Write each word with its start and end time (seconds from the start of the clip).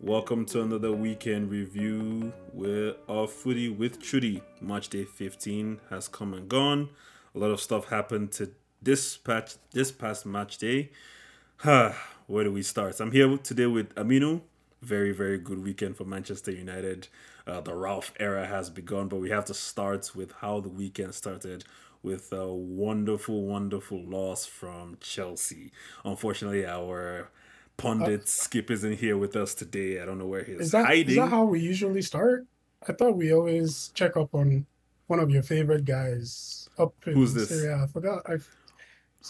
Welcome 0.00 0.44
to 0.46 0.60
another 0.60 0.92
weekend 0.92 1.50
review 1.50 2.34
with 2.52 2.96
our 3.08 3.26
footy 3.26 3.70
with 3.70 3.98
Chudy. 3.98 4.42
Match 4.60 4.90
day 4.90 5.04
15 5.04 5.80
has 5.88 6.06
come 6.06 6.34
and 6.34 6.50
gone. 6.50 6.90
A 7.34 7.38
lot 7.38 7.50
of 7.50 7.62
stuff 7.62 7.88
happened 7.88 8.30
to 8.32 8.50
this 8.82 9.16
patch 9.16 9.54
this 9.72 9.90
past 9.90 10.26
match 10.26 10.58
day. 10.58 10.90
Where 11.62 12.44
do 12.44 12.52
we 12.52 12.62
start? 12.62 13.00
I'm 13.00 13.10
here 13.10 13.38
today 13.38 13.64
with 13.64 13.94
Aminu. 13.94 14.42
Very, 14.82 15.12
very 15.12 15.38
good 15.38 15.64
weekend 15.64 15.96
for 15.96 16.04
Manchester 16.04 16.52
United. 16.52 17.08
Uh, 17.46 17.62
the 17.62 17.74
Ralph 17.74 18.12
era 18.20 18.46
has 18.46 18.68
begun, 18.68 19.08
but 19.08 19.16
we 19.16 19.30
have 19.30 19.46
to 19.46 19.54
start 19.54 20.14
with 20.14 20.30
how 20.40 20.60
the 20.60 20.68
weekend 20.68 21.14
started 21.14 21.64
with 22.02 22.34
a 22.34 22.52
wonderful, 22.52 23.46
wonderful 23.46 24.04
loss 24.04 24.44
from 24.44 24.98
Chelsea. 25.00 25.72
Unfortunately, 26.04 26.66
our 26.66 27.30
pundit 27.76 28.22
uh, 28.22 28.26
Skip 28.26 28.70
isn't 28.70 28.98
here 28.98 29.16
with 29.16 29.36
us 29.36 29.54
today. 29.54 30.00
I 30.00 30.04
don't 30.04 30.18
know 30.18 30.26
where 30.26 30.44
he's 30.44 30.60
is 30.60 30.70
that, 30.72 30.86
hiding. 30.86 31.10
Is 31.10 31.16
that 31.16 31.28
how 31.28 31.44
we 31.44 31.60
usually 31.60 32.02
start? 32.02 32.46
I 32.88 32.92
thought 32.92 33.16
we 33.16 33.32
always 33.32 33.90
check 33.94 34.16
up 34.16 34.34
on 34.34 34.66
one 35.06 35.20
of 35.20 35.30
your 35.30 35.42
favorite 35.42 35.84
guys 35.84 36.68
up 36.78 36.94
in 37.06 37.14
Who's 37.14 37.34
this? 37.34 37.48
Serie 37.48 37.72
A. 37.72 37.84
I 37.84 37.86
forgot. 37.86 38.22
I, 38.26 38.36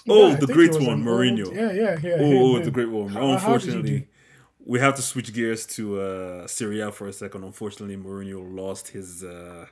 oh, 0.09 0.35
the 0.35 0.47
great 0.47 0.73
one, 0.73 1.03
Mourinho. 1.03 1.55
yeah, 1.55 1.73
yeah, 1.73 1.99
yeah. 2.03 2.17
Oh, 2.21 2.59
the 2.59 2.71
great 2.71 2.91
one. 2.91 3.09
How, 3.09 3.33
Unfortunately, 3.33 4.09
we 4.65 4.81
have 4.81 4.95
to 4.97 5.03
switch 5.03 5.33
gears 5.33 5.65
to 5.67 6.01
uh, 6.01 6.47
Serie 6.47 6.81
A 6.81 6.93
for 6.93 7.07
a 7.07 7.13
second. 7.13 7.45
Unfortunately, 7.45 7.97
Mourinho 7.97 8.55
lost 8.55 8.89
his 8.89 9.23
uh, 9.23 9.67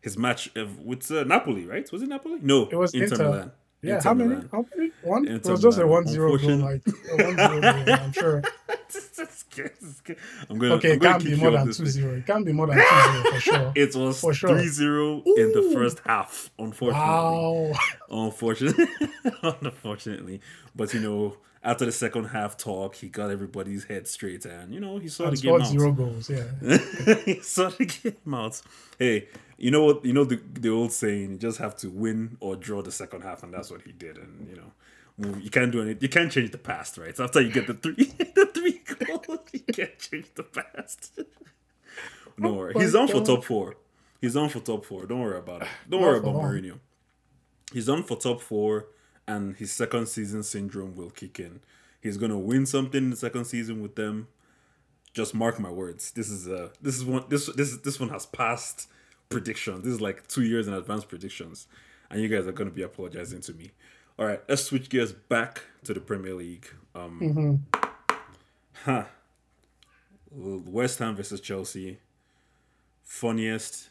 his 0.00 0.16
match 0.16 0.50
with 0.82 1.10
uh, 1.10 1.24
Napoli, 1.24 1.66
right? 1.66 1.90
Was 1.92 2.02
it 2.02 2.08
Napoli? 2.08 2.38
No, 2.40 2.68
it 2.68 2.76
was 2.76 2.94
Inter, 2.94 3.04
Inter 3.06 3.24
Milan. 3.24 3.52
Yeah, 3.82 4.00
how 4.02 4.14
many? 4.14 4.42
How 4.50 4.66
many? 4.76 4.90
One. 5.02 5.28
It 5.28 5.44
was 5.46 5.62
just 5.62 5.78
a 5.78 5.86
one-zero 5.86 6.36
goal, 6.36 6.56
like 6.56 6.82
a 6.86 7.24
one-zero 7.24 7.60
goal. 7.60 7.94
I'm 7.94 8.12
sure. 8.12 8.42
I'm 10.48 10.58
gonna, 10.58 10.74
okay, 10.74 10.92
I'm 10.92 10.96
it 10.96 11.02
can't 11.02 11.24
be 11.24 11.34
more 11.36 11.50
than 11.50 11.68
2-0. 11.68 12.18
It 12.18 12.26
can't 12.26 12.46
be 12.46 12.52
more 12.52 12.66
than 12.68 12.78
2-0 12.78 13.22
for 13.32 13.40
sure. 13.40 13.72
It 13.76 13.94
was 13.94 14.20
for 14.20 14.32
sure. 14.32 14.50
3-0 14.50 15.22
in 15.36 15.52
the 15.52 15.70
first 15.74 16.00
half, 16.06 16.50
unfortunately. 16.58 17.08
Wow. 17.08 17.72
Unfortunately. 18.10 18.86
unfortunately. 19.42 20.40
But 20.74 20.94
you 20.94 21.00
know, 21.00 21.36
after 21.68 21.84
the 21.84 21.92
second 21.92 22.24
half 22.24 22.56
talk, 22.56 22.94
he 22.94 23.08
got 23.08 23.30
everybody's 23.30 23.84
head 23.84 24.08
straight 24.08 24.46
and 24.46 24.72
you 24.72 24.80
know, 24.80 24.96
he 24.98 25.08
saw 25.08 25.24
and 25.24 25.36
the 25.36 25.40
game 25.40 25.60
out. 25.60 25.66
zero 25.66 25.92
goals, 25.92 26.30
yeah. 26.30 26.44
he 27.26 27.40
saw 27.40 27.68
the 27.68 27.84
game 27.84 28.34
out. 28.34 28.62
Hey, 28.98 29.28
you 29.58 29.70
know 29.70 29.84
what? 29.84 30.02
You 30.02 30.14
know 30.14 30.24
the 30.24 30.40
the 30.54 30.70
old 30.70 30.92
saying: 30.92 31.32
you 31.32 31.36
just 31.36 31.58
have 31.58 31.76
to 31.78 31.90
win 31.90 32.38
or 32.40 32.56
draw 32.56 32.80
the 32.80 32.90
second 32.90 33.20
half, 33.22 33.42
and 33.42 33.52
that's 33.52 33.70
what 33.70 33.82
he 33.82 33.92
did. 33.92 34.16
And 34.16 34.48
you 34.48 34.56
know, 34.56 35.34
you 35.40 35.50
can't 35.50 35.70
do 35.70 35.82
anything. 35.82 36.00
You 36.00 36.08
can't 36.08 36.32
change 36.32 36.52
the 36.52 36.58
past, 36.58 36.96
right? 36.96 37.14
So 37.14 37.24
after 37.24 37.42
you 37.42 37.52
get 37.52 37.66
the 37.66 37.74
three, 37.74 37.94
the 38.34 38.50
three 38.54 38.80
goals, 39.06 39.40
you 39.52 39.60
can't 39.60 39.98
change 39.98 40.32
the 40.36 40.44
past. 40.44 41.20
no 42.38 42.54
worry, 42.54 42.72
he's 42.78 42.94
on 42.94 43.08
for 43.08 43.22
top 43.22 43.44
four. 43.44 43.76
He's 44.22 44.36
on 44.36 44.48
for 44.48 44.60
top 44.60 44.86
four. 44.86 45.04
Don't 45.04 45.20
worry 45.20 45.38
about 45.38 45.62
it. 45.62 45.68
Don't 45.88 46.00
worry 46.00 46.18
about 46.18 46.34
Mourinho. 46.34 46.78
He's 47.72 47.90
on 47.90 48.04
for 48.04 48.16
top 48.16 48.40
four, 48.40 48.86
and 49.28 49.56
his 49.56 49.70
second 49.70 50.08
season 50.08 50.42
syndrome 50.42 50.96
will 50.96 51.10
kick 51.10 51.38
in. 51.38 51.60
He's 52.00 52.16
gonna 52.16 52.38
win 52.38 52.66
something 52.66 53.04
in 53.04 53.10
the 53.10 53.16
second 53.16 53.44
season 53.44 53.82
with 53.82 53.94
them. 53.94 54.26
Just 55.12 55.34
mark 55.34 55.60
my 55.60 55.70
words. 55.70 56.10
This 56.10 56.30
is 56.30 56.48
uh 56.48 56.70
this 56.80 56.96
is 56.96 57.04
one 57.04 57.24
this 57.28 57.46
this 57.54 57.76
this 57.76 58.00
one 58.00 58.08
has 58.08 58.26
passed 58.26 58.88
predictions. 59.28 59.84
This 59.84 59.94
is 59.94 60.00
like 60.00 60.26
two 60.26 60.42
years 60.42 60.66
in 60.66 60.74
advance 60.74 61.04
predictions, 61.04 61.68
and 62.10 62.20
you 62.20 62.28
guys 62.28 62.46
are 62.46 62.52
going 62.52 62.68
to 62.68 62.74
be 62.74 62.82
apologizing 62.82 63.40
to 63.42 63.52
me. 63.52 63.70
All 64.18 64.26
right, 64.26 64.40
let's 64.48 64.64
switch 64.64 64.88
gears 64.88 65.12
back 65.12 65.62
to 65.84 65.94
the 65.94 66.00
Premier 66.00 66.34
League. 66.34 66.66
Um, 66.94 67.62
mm-hmm. 67.72 67.88
huh. 68.84 69.04
West 70.30 70.98
Ham 70.98 71.16
versus 71.16 71.40
Chelsea. 71.40 71.98
Funniest 73.04 73.88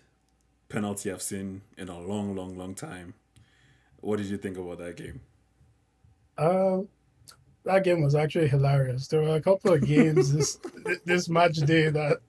penalty 0.70 1.12
I've 1.12 1.22
seen 1.22 1.62
in 1.78 1.90
a 1.90 2.00
long, 2.00 2.36
long, 2.36 2.58
long 2.58 2.76
time. 2.76 3.14
What 4.02 4.18
did 4.18 4.28
you 4.28 4.38
think 4.38 4.58
about 4.58 4.78
that 4.80 4.96
game? 4.96 5.22
Uh, 6.38 6.82
that 7.68 7.84
game 7.84 8.02
was 8.02 8.16
actually 8.16 8.48
hilarious. 8.48 9.08
There 9.08 9.22
were 9.22 9.36
a 9.36 9.42
couple 9.42 9.74
of 9.74 9.86
games 9.86 10.34
this 10.34 10.60
this 11.06 11.28
match 11.30 11.56
day 11.58 11.90
that 11.90 12.20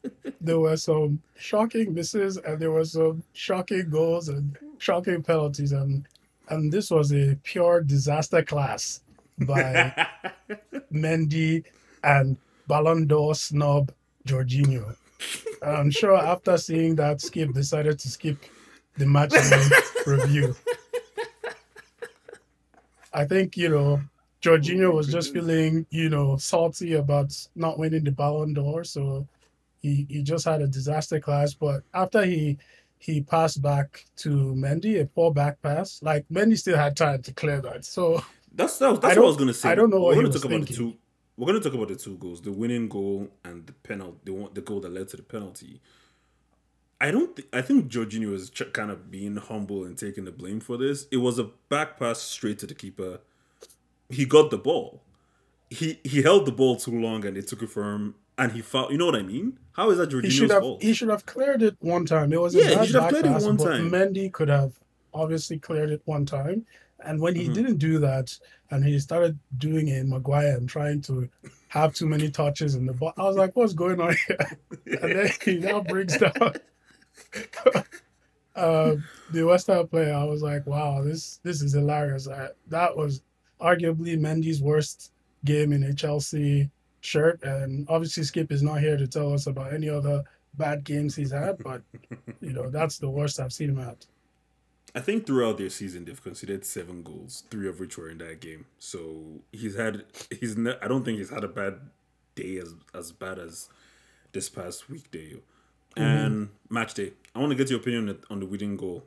there 0.40 0.58
were 0.58 0.76
some 0.76 1.22
shocking 1.36 1.94
misses 1.94 2.36
and 2.36 2.58
there 2.58 2.72
were 2.72 2.84
some 2.84 3.22
shocking 3.32 3.88
goals 3.90 4.28
and 4.28 4.58
shocking 4.78 5.22
penalties 5.22 5.72
and 5.72 6.06
and 6.48 6.72
this 6.72 6.90
was 6.90 7.12
a 7.12 7.36
pure 7.44 7.82
disaster 7.82 8.42
class 8.42 9.00
by 9.38 10.06
Mendy 10.92 11.64
and 12.02 12.36
Ballon 12.66 13.06
d'Or 13.06 13.34
snob 13.34 13.92
Jorginho. 14.26 14.96
I'm 15.62 15.90
sure 15.90 16.16
after 16.16 16.56
seeing 16.56 16.96
that, 16.96 17.20
Skip 17.20 17.52
decided 17.52 17.98
to 18.00 18.08
skip 18.08 18.38
the 18.96 19.06
match 19.06 19.32
review. 20.06 20.54
I 23.12 23.24
think 23.24 23.56
you 23.56 23.68
know 23.68 24.00
Jorginho 24.42 24.92
oh, 24.92 24.96
was 24.96 25.08
just 25.08 25.32
feeling, 25.32 25.86
you 25.90 26.08
know, 26.08 26.36
salty 26.36 26.94
about 26.94 27.34
not 27.56 27.78
winning 27.78 28.04
the 28.04 28.12
Ballon 28.12 28.54
d'Or, 28.54 28.84
so 28.84 29.26
he, 29.80 30.06
he 30.08 30.22
just 30.22 30.44
had 30.44 30.62
a 30.62 30.66
disaster 30.66 31.18
class. 31.18 31.54
But 31.54 31.82
after 31.92 32.24
he 32.24 32.58
he 32.98 33.20
passed 33.20 33.62
back 33.62 34.04
to 34.16 34.30
Mendy, 34.56 35.00
a 35.00 35.06
poor 35.06 35.32
back 35.32 35.60
pass, 35.62 36.00
like 36.02 36.24
Mendy 36.32 36.58
still 36.58 36.76
had 36.76 36.96
time 36.96 37.22
to 37.22 37.32
clear 37.32 37.60
that. 37.62 37.84
So 37.84 38.22
that's 38.54 38.78
that's, 38.78 38.98
that's 39.00 39.16
what 39.16 39.24
I 39.24 39.26
was 39.26 39.36
gonna 39.36 39.54
say. 39.54 39.70
I 39.70 39.74
don't 39.74 39.90
know 39.90 40.00
what 40.00 40.16
we're 40.16 40.22
gonna 40.22 40.34
talk 40.34 40.42
thinking. 40.42 40.58
about 40.58 40.68
the 40.68 40.74
two. 40.74 40.94
We're 41.36 41.46
gonna 41.46 41.60
talk 41.60 41.74
about 41.74 41.88
the 41.88 41.96
two 41.96 42.16
goals, 42.16 42.40
the 42.40 42.52
winning 42.52 42.88
goal 42.88 43.28
and 43.44 43.66
the 43.66 43.72
penalty, 43.72 44.18
the 44.24 44.50
the 44.54 44.60
goal 44.60 44.80
that 44.80 44.92
led 44.92 45.08
to 45.08 45.16
the 45.16 45.22
penalty. 45.22 45.80
I 47.00 47.10
don't. 47.10 47.36
Th- 47.36 47.48
I 47.52 47.62
think 47.62 47.88
Jorginho 47.88 48.30
was 48.30 48.50
ch- 48.50 48.72
kind 48.72 48.90
of 48.90 49.10
being 49.10 49.36
humble 49.36 49.84
and 49.84 49.96
taking 49.96 50.24
the 50.24 50.32
blame 50.32 50.60
for 50.60 50.76
this. 50.76 51.06
It 51.12 51.18
was 51.18 51.38
a 51.38 51.50
back 51.68 51.98
pass 51.98 52.20
straight 52.20 52.58
to 52.60 52.66
the 52.66 52.74
keeper 52.74 53.20
he 54.08 54.24
got 54.24 54.50
the 54.50 54.58
ball. 54.58 55.02
He 55.70 56.00
he 56.02 56.22
held 56.22 56.46
the 56.46 56.52
ball 56.52 56.76
too 56.76 56.98
long 56.98 57.24
and 57.26 57.36
they 57.36 57.42
took 57.42 57.62
it 57.62 57.70
from 57.70 57.84
him 57.84 58.14
and 58.38 58.52
he 58.52 58.62
fouled. 58.62 58.90
You 58.90 58.98
know 58.98 59.06
what 59.06 59.16
I 59.16 59.22
mean? 59.22 59.58
How 59.72 59.90
is 59.90 59.98
that 59.98 60.10
Jorginho's 60.10 60.24
he 60.24 60.30
should 60.30 60.50
have, 60.50 60.62
fault? 60.62 60.82
He 60.82 60.94
should 60.94 61.10
have 61.10 61.26
cleared 61.26 61.62
it 61.62 61.76
one 61.80 62.06
time. 62.06 62.32
It 62.32 62.40
was 62.40 62.54
yeah, 62.54 62.80
he 62.80 62.86
should 62.86 63.00
have 63.00 63.10
cleared 63.10 63.26
pass, 63.26 63.42
it 63.42 63.46
one 63.46 63.56
time. 63.58 63.90
Mendy 63.90 64.32
could 64.32 64.48
have 64.48 64.72
obviously 65.12 65.58
cleared 65.58 65.90
it 65.90 66.02
one 66.06 66.24
time. 66.24 66.64
And 67.04 67.20
when 67.20 67.36
he 67.36 67.44
mm-hmm. 67.44 67.52
didn't 67.52 67.76
do 67.76 68.00
that, 68.00 68.36
and 68.72 68.84
he 68.84 68.98
started 68.98 69.38
doing 69.56 69.86
it 69.86 69.98
in 69.98 70.08
Maguire 70.08 70.56
and 70.56 70.68
trying 70.68 71.00
to 71.02 71.28
have 71.68 71.94
too 71.94 72.06
many 72.06 72.28
touches 72.28 72.74
in 72.74 72.86
the 72.86 72.92
ball, 72.92 73.12
I 73.16 73.22
was 73.22 73.36
like, 73.36 73.54
"What's 73.54 73.74
going 73.74 74.00
on 74.00 74.16
here?" 74.26 74.58
and 75.00 75.12
then 75.16 75.30
he 75.44 75.58
now 75.58 75.80
brings 75.80 76.16
down 76.16 76.54
uh, 78.56 78.96
the 79.32 79.44
West 79.44 79.66
Ham 79.66 79.86
player. 79.88 80.14
I 80.14 80.24
was 80.24 80.42
like, 80.42 80.66
"Wow, 80.66 81.02
this 81.02 81.40
this 81.42 81.62
is 81.62 81.74
hilarious." 81.74 82.28
I, 82.28 82.48
that 82.68 82.96
was 82.96 83.22
arguably 83.60 84.18
Mendy's 84.18 84.62
worst 84.62 85.12
game 85.44 85.72
in 85.72 85.82
a 85.84 85.94
Chelsea 85.94 86.70
shirt. 87.00 87.42
And 87.42 87.86
obviously, 87.88 88.24
Skip 88.24 88.52
is 88.52 88.62
not 88.62 88.80
here 88.80 88.96
to 88.96 89.06
tell 89.06 89.32
us 89.32 89.46
about 89.46 89.72
any 89.72 89.88
other 89.88 90.24
bad 90.54 90.84
games 90.84 91.14
he's 91.14 91.32
had, 91.32 91.58
but 91.58 91.82
you 92.40 92.52
know 92.52 92.70
that's 92.70 92.98
the 92.98 93.10
worst 93.10 93.40
I've 93.40 93.52
seen 93.52 93.70
him 93.70 93.80
at. 93.80 94.06
I 94.94 95.00
think 95.00 95.26
throughout 95.26 95.58
their 95.58 95.70
season 95.70 96.04
they've 96.04 96.22
conceded 96.22 96.64
seven 96.64 97.02
goals, 97.02 97.44
three 97.50 97.68
of 97.68 97.78
which 97.78 97.98
were 97.98 98.10
in 98.10 98.18
that 98.18 98.40
game. 98.40 98.66
So 98.78 99.42
he's 99.52 99.76
had 99.76 100.04
he's 100.40 100.56
ne- 100.56 100.78
I 100.82 100.88
don't 100.88 101.04
think 101.04 101.18
he's 101.18 101.30
had 101.30 101.44
a 101.44 101.48
bad 101.48 101.80
day 102.34 102.58
as 102.58 102.74
as 102.94 103.12
bad 103.12 103.38
as 103.38 103.68
this 104.32 104.48
past 104.48 104.88
weekday. 104.90 105.40
Mm-hmm. 105.98 106.26
And 106.26 106.48
match 106.68 106.94
day. 106.94 107.12
I 107.34 107.40
want 107.40 107.50
to 107.50 107.56
get 107.56 107.70
your 107.70 107.80
opinion 107.80 108.18
on 108.30 108.40
the 108.40 108.46
winning 108.46 108.76
goal. 108.76 109.04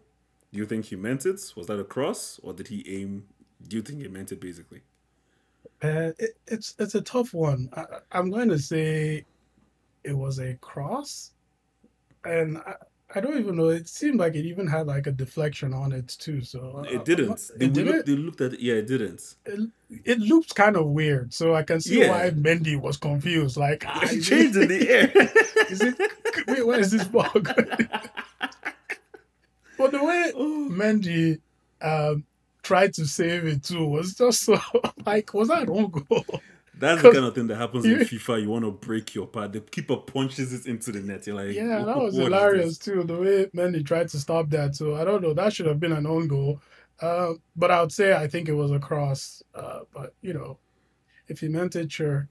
Do 0.51 0.59
you 0.59 0.65
think 0.65 0.85
he 0.85 0.95
meant 0.95 1.25
it? 1.25 1.53
Was 1.55 1.67
that 1.67 1.79
a 1.79 1.83
cross, 1.83 2.39
or 2.43 2.53
did 2.53 2.67
he 2.67 2.83
aim 2.87 3.25
do 3.67 3.77
you 3.77 3.81
think 3.81 4.01
he 4.01 4.07
meant 4.07 4.31
it 4.31 4.41
basically? 4.41 4.81
Uh, 5.83 6.11
it, 6.19 6.37
it's 6.47 6.75
it's 6.79 6.95
a 6.95 7.01
tough 7.01 7.33
one. 7.33 7.69
I, 7.73 7.85
I'm 8.11 8.29
going 8.29 8.49
to 8.49 8.59
say 8.59 9.25
it 10.03 10.13
was 10.13 10.39
a 10.39 10.55
cross, 10.55 11.31
and 12.23 12.57
I, 12.59 12.75
I 13.13 13.19
don't 13.19 13.37
even 13.37 13.55
know. 13.57 13.69
It 13.69 13.87
seemed 13.87 14.19
like 14.19 14.35
it 14.35 14.45
even 14.45 14.67
had 14.67 14.87
like 14.87 15.07
a 15.07 15.11
deflection 15.11 15.73
on 15.73 15.91
it 15.91 16.07
too. 16.19 16.41
So 16.41 16.83
it 16.87 17.03
didn't. 17.03 17.51
It, 17.55 17.63
it 17.63 17.73
didn't. 17.73 18.05
they 18.05 18.15
looked 18.15 18.41
at 18.41 18.53
it. 18.53 18.59
Yeah, 18.59 18.75
it 18.75 18.87
didn't. 18.87 19.35
It, 19.45 19.69
it 20.05 20.19
looked 20.19 20.55
kind 20.55 20.75
of 20.77 20.87
weird. 20.87 21.33
So 21.33 21.53
I 21.55 21.63
can 21.63 21.81
see 21.81 22.01
yeah. 22.01 22.09
why 22.09 22.29
Mendy 22.31 22.79
was 22.79 22.97
confused. 22.97 23.57
Like 23.57 23.83
ah, 23.87 24.01
it 24.03 24.21
changed 24.23 24.55
in 24.55 24.67
the 24.67 24.89
air. 24.89 25.11
is 25.69 25.81
it? 25.81 25.95
Wait, 26.47 26.65
where 26.65 26.79
is 26.79 26.91
this 26.91 27.05
ball 27.05 27.29
going? 27.33 27.67
but 29.77 29.91
the 29.91 30.03
way 30.03 30.31
oh. 30.35 30.67
Mendy 30.71 31.39
um, 31.81 32.23
tried 32.63 32.93
to 32.93 33.05
save 33.05 33.45
it 33.45 33.63
too 33.63 33.85
was 33.85 34.15
just 34.15 34.43
so 34.43 34.59
like 35.05 35.33
was 35.33 35.49
that 35.49 35.67
wrong 35.67 35.89
goal? 35.89 36.25
That's 36.81 37.01
the 37.01 37.11
kind 37.11 37.25
of 37.25 37.35
thing 37.35 37.47
that 37.47 37.57
happens 37.57 37.85
in 37.85 37.99
FIFA. 37.99 38.41
You 38.41 38.49
want 38.49 38.65
to 38.65 38.71
break 38.71 39.13
your 39.15 39.27
pad. 39.27 39.53
The 39.53 39.61
keeper 39.61 39.97
punches 39.97 40.51
it 40.53 40.65
into 40.65 40.91
the 40.91 40.99
net. 40.99 41.25
You're 41.27 41.35
like, 41.35 41.55
yeah, 41.55 41.83
that 41.85 41.97
was 41.97 42.15
hilarious 42.15 42.77
too. 42.77 43.03
The 43.03 43.15
way 43.15 43.45
Mendy 43.55 43.85
tried 43.85 44.09
to 44.09 44.19
stop 44.19 44.49
that. 44.49 44.75
So 44.75 44.95
I 44.95 45.03
don't 45.03 45.21
know. 45.21 45.33
That 45.33 45.53
should 45.53 45.67
have 45.67 45.79
been 45.79 45.93
an 45.93 46.07
own 46.07 46.27
goal. 46.27 46.59
Uh, 46.99 47.33
but 47.55 47.71
I 47.71 47.81
would 47.81 47.91
say 47.91 48.13
I 48.13 48.27
think 48.27 48.49
it 48.49 48.53
was 48.53 48.71
a 48.71 48.79
cross. 48.79 49.43
Uh, 49.55 49.81
but 49.93 50.13
you 50.21 50.33
know, 50.33 50.57
if 51.27 51.39
he 51.39 51.47
meant 51.47 51.75
it, 51.75 51.91
sure. 51.91 52.27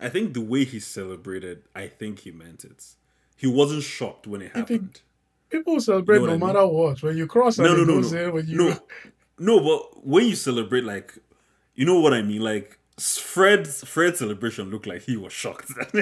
I 0.00 0.08
think 0.08 0.32
the 0.32 0.40
way 0.40 0.64
he 0.64 0.80
celebrated, 0.80 1.62
I 1.74 1.86
think 1.86 2.20
he 2.20 2.30
meant 2.32 2.64
it. 2.64 2.84
He 3.36 3.46
wasn't 3.46 3.82
shocked 3.82 4.26
when 4.26 4.42
it 4.42 4.56
happened. 4.56 5.02
People 5.50 5.80
celebrate 5.80 6.16
You 6.16 6.20
know 6.22 6.26
no 6.26 6.32
I 6.32 6.36
mean? 6.38 6.46
matter 6.46 6.66
what. 6.66 7.02
When 7.02 7.16
you 7.16 7.26
cross 7.26 7.58
No, 7.58 7.74
no, 7.74 7.84
no, 7.84 8.00
no. 8.00 8.16
in, 8.16 8.32
when 8.32 8.46
you 8.46 8.56
No, 8.56 8.78
no, 9.38 9.60
but 9.60 10.06
when 10.06 10.26
you 10.26 10.36
celebrate, 10.36 10.84
like, 10.84 11.18
you 11.74 11.84
know 11.84 12.00
what 12.00 12.14
I 12.14 12.22
mean? 12.22 12.40
Like, 12.40 12.78
Fred's 13.00 13.84
Fred's 13.84 14.18
celebration 14.18 14.70
looked 14.70 14.86
like 14.86 15.02
he 15.02 15.16
was 15.16 15.32
shocked. 15.32 15.70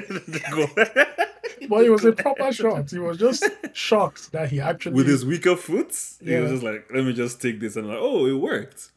but 1.69 1.85
it 1.85 1.91
was 1.91 2.05
a 2.05 2.13
proper 2.13 2.53
shot. 2.53 2.91
He 2.91 2.99
was 2.99 3.19
just 3.19 3.45
shocked 3.73 4.33
that 4.33 4.51
he 4.51 4.61
actually 4.61 4.95
with 4.95 5.07
his 5.07 5.25
weaker 5.25 5.57
foot. 5.57 5.95
He 6.23 6.35
was 6.37 6.51
just 6.53 6.63
like, 6.63 6.87
"Let 6.93 7.05
me 7.05 7.13
just 7.13 7.41
take 7.43 7.61
this," 7.61 7.77
and 7.77 7.89
like, 7.89 7.99
"Oh, 8.01 8.27
it 8.27 8.33
worked." 8.35 8.91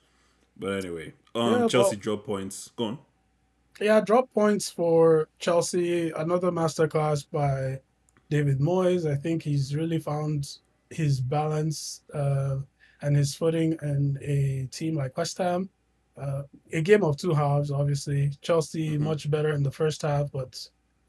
But 0.58 0.84
anyway, 0.84 1.14
um, 1.36 1.62
Yeah, 1.62 1.68
Chelsea 1.68 1.96
but- 1.96 2.04
drop 2.04 2.26
points. 2.26 2.72
Go 2.76 2.86
on. 2.86 3.00
Yeah, 3.80 4.00
drop 4.02 4.32
points 4.34 4.70
for 4.70 5.28
Chelsea. 5.40 6.12
Another 6.12 6.52
masterclass 6.52 7.26
by 7.32 7.80
David 8.30 8.60
Moyes. 8.60 9.10
I 9.10 9.16
think 9.16 9.42
he's 9.42 9.76
really 9.76 9.98
found 9.98 10.58
his 10.92 11.20
balance 11.20 12.02
uh, 12.14 12.58
and 13.02 13.16
his 13.16 13.34
footing 13.34 13.78
in 13.82 14.20
a 14.22 14.68
team 14.72 14.96
like 14.96 15.18
West 15.18 15.38
Ham. 15.40 15.70
Uh, 16.22 16.44
a 16.72 16.82
game 16.82 17.04
of 17.04 17.18
two 17.18 17.34
halves, 17.34 17.72
obviously. 17.72 18.32
Chelsea 18.42 18.98
Mhm. 18.98 19.02
much 19.02 19.30
better 19.32 19.52
in 19.58 19.64
the 19.64 19.72
first 19.72 20.04
half, 20.04 20.32
but 20.32 20.54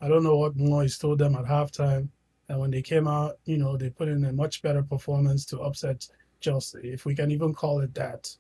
I 0.01 0.09
don't 0.09 0.25
know 0.25 0.39
what 0.39 0.57
Moyes 0.57 0.99
told 0.99 1.19
them 1.19 1.35
at 1.37 1.45
halftime. 1.45 2.09
And 2.49 2.59
when 2.61 2.71
they 2.71 2.83
came 2.83 3.07
out, 3.07 3.39
you 3.45 3.59
know, 3.59 3.77
they 3.77 3.91
put 3.91 4.09
in 4.09 4.25
a 4.25 4.33
much 4.33 4.63
better 4.63 4.83
performance 4.83 5.45
to 5.47 5.61
upset 5.61 6.09
Chelsea, 6.41 6.93
if 6.93 7.05
we 7.05 7.15
can 7.15 7.31
even 7.31 7.53
call 7.53 7.81
it 7.81 7.95
that. 7.95 8.35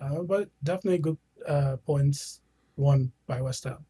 Uh, 0.00 0.22
but 0.22 0.48
definitely 0.62 0.98
good 0.98 1.18
uh, 1.46 1.76
points 1.78 2.40
won 2.76 3.10
by 3.26 3.40
West 3.40 3.64
Ham. 3.64 3.84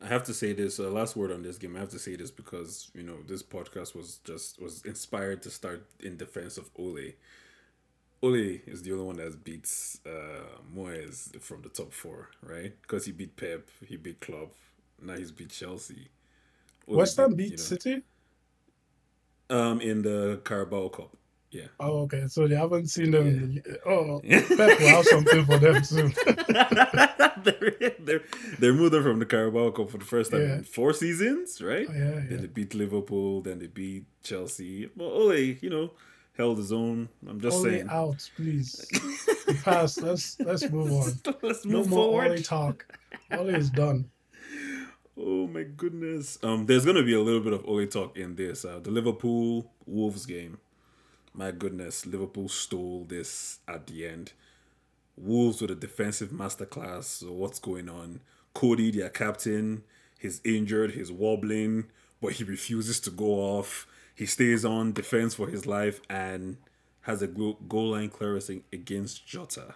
I 0.00 0.06
have 0.08 0.24
to 0.24 0.34
say 0.34 0.52
this. 0.52 0.78
Uh, 0.78 0.90
last 0.90 1.16
word 1.16 1.32
on 1.32 1.42
this 1.42 1.56
game. 1.56 1.76
I 1.76 1.80
have 1.80 1.88
to 1.90 1.98
say 1.98 2.16
this 2.16 2.30
because 2.30 2.90
you 2.94 3.02
know 3.02 3.18
this 3.26 3.42
podcast 3.42 3.94
was 3.94 4.18
just 4.24 4.60
was 4.60 4.82
inspired 4.84 5.40
to 5.42 5.50
start 5.50 5.86
in 6.00 6.16
defense 6.16 6.58
of 6.58 6.70
Ole. 6.76 7.14
Ole 8.24 8.60
is 8.66 8.82
the 8.82 8.92
only 8.92 9.04
one 9.04 9.16
that 9.16 9.44
beats 9.44 10.00
uh, 10.06 10.58
Moyes 10.74 11.38
from 11.40 11.62
the 11.62 11.68
top 11.68 11.92
four, 11.92 12.30
right? 12.42 12.72
Because 12.82 13.04
he 13.06 13.12
beat 13.12 13.36
Pep, 13.36 13.68
he 13.86 13.96
beat 13.96 14.20
Klopp, 14.20 14.52
now 15.02 15.14
he's 15.16 15.30
beat 15.32 15.50
Chelsea. 15.50 16.08
Ole 16.88 16.96
West 16.98 17.16
Ham 17.18 17.30
you 17.32 17.36
beat 17.36 17.50
know, 17.52 17.56
City. 17.56 18.02
um 19.50 19.80
in 19.80 20.02
the 20.02 20.40
Carabao 20.44 20.88
Cup. 20.88 21.16
Yeah. 21.50 21.68
Oh, 21.78 22.00
okay. 22.04 22.24
So 22.26 22.48
they 22.48 22.56
haven't 22.56 22.88
seen 22.88 23.12
them. 23.12 23.54
The, 23.62 23.78
oh, 23.88 24.20
Pep 24.58 24.80
will 24.80 24.88
have 24.88 25.04
something 25.06 25.44
for 25.44 25.58
them 25.58 25.82
too. 25.82 26.10
they're, 27.44 27.92
they're, 28.00 28.22
they're 28.58 28.72
on 28.72 29.02
from 29.02 29.18
the 29.20 29.26
Carabao 29.26 29.70
Cup 29.70 29.90
for 29.90 29.98
the 29.98 30.04
first 30.04 30.32
time 30.32 30.40
Yeah. 30.42 30.56
in 30.56 30.64
four 30.64 30.92
seasons, 30.92 31.62
right? 31.62 31.86
Oh, 31.88 31.92
yeah, 31.94 32.20
Then 32.28 32.40
they 32.40 32.48
beat 32.48 32.74
Liverpool, 32.74 33.40
then 33.42 33.60
they 33.60 33.68
beat 33.68 34.04
Chelsea. 34.24 34.90
Well, 34.96 35.10
Ole, 35.10 35.56
you 35.60 35.70
know, 35.70 35.92
held 36.36 36.58
his 36.58 36.72
own. 36.72 37.08
I'm 37.28 37.40
just 37.40 37.56
Ole 37.58 37.64
saying. 37.64 37.88
out, 37.90 38.28
please. 38.36 38.84
Pass. 39.64 39.98
Let's 40.00 40.38
let's 40.40 40.68
move 40.70 40.92
on. 40.92 41.34
Let's 41.42 41.64
move 41.64 41.84
No 41.88 41.96
more 41.96 42.04
forward. 42.06 42.30
Ole 42.32 42.38
talk. 42.42 42.86
Ole 43.32 43.48
is 43.50 43.70
done. 43.70 44.10
Oh 45.16 45.46
my 45.46 45.62
goodness. 45.62 46.38
Um, 46.42 46.66
there's 46.66 46.84
gonna 46.84 47.02
be 47.02 47.14
a 47.14 47.20
little 47.20 47.40
bit 47.40 47.52
of 47.52 47.64
Ole 47.66 47.86
talk 47.86 48.16
in 48.16 48.34
this. 48.36 48.64
Uh, 48.64 48.80
the 48.82 48.90
Liverpool 48.90 49.70
Wolves 49.86 50.26
game. 50.26 50.58
My 51.32 51.50
goodness, 51.50 52.06
Liverpool 52.06 52.48
stole 52.48 53.04
this 53.08 53.58
at 53.66 53.86
the 53.86 54.06
end. 54.06 54.32
Wolves 55.16 55.60
with 55.60 55.70
a 55.70 55.74
defensive 55.74 56.30
masterclass. 56.30 57.04
So 57.04 57.32
what's 57.32 57.58
going 57.58 57.88
on? 57.88 58.20
Cody, 58.54 58.90
their 58.92 59.08
captain, 59.10 59.82
he's 60.18 60.40
injured, 60.44 60.92
he's 60.92 61.10
wobbling, 61.10 61.86
but 62.20 62.32
he 62.34 62.44
refuses 62.44 63.00
to 63.00 63.10
go 63.10 63.26
off. 63.26 63.86
He 64.14 64.26
stays 64.26 64.64
on 64.64 64.92
defense 64.92 65.34
for 65.34 65.48
his 65.48 65.66
life 65.66 66.00
and 66.08 66.56
has 67.02 67.20
a 67.22 67.26
goal, 67.26 67.58
goal 67.68 67.90
line 67.90 68.08
clearance 68.10 68.48
against 68.72 69.26
Jota. 69.26 69.74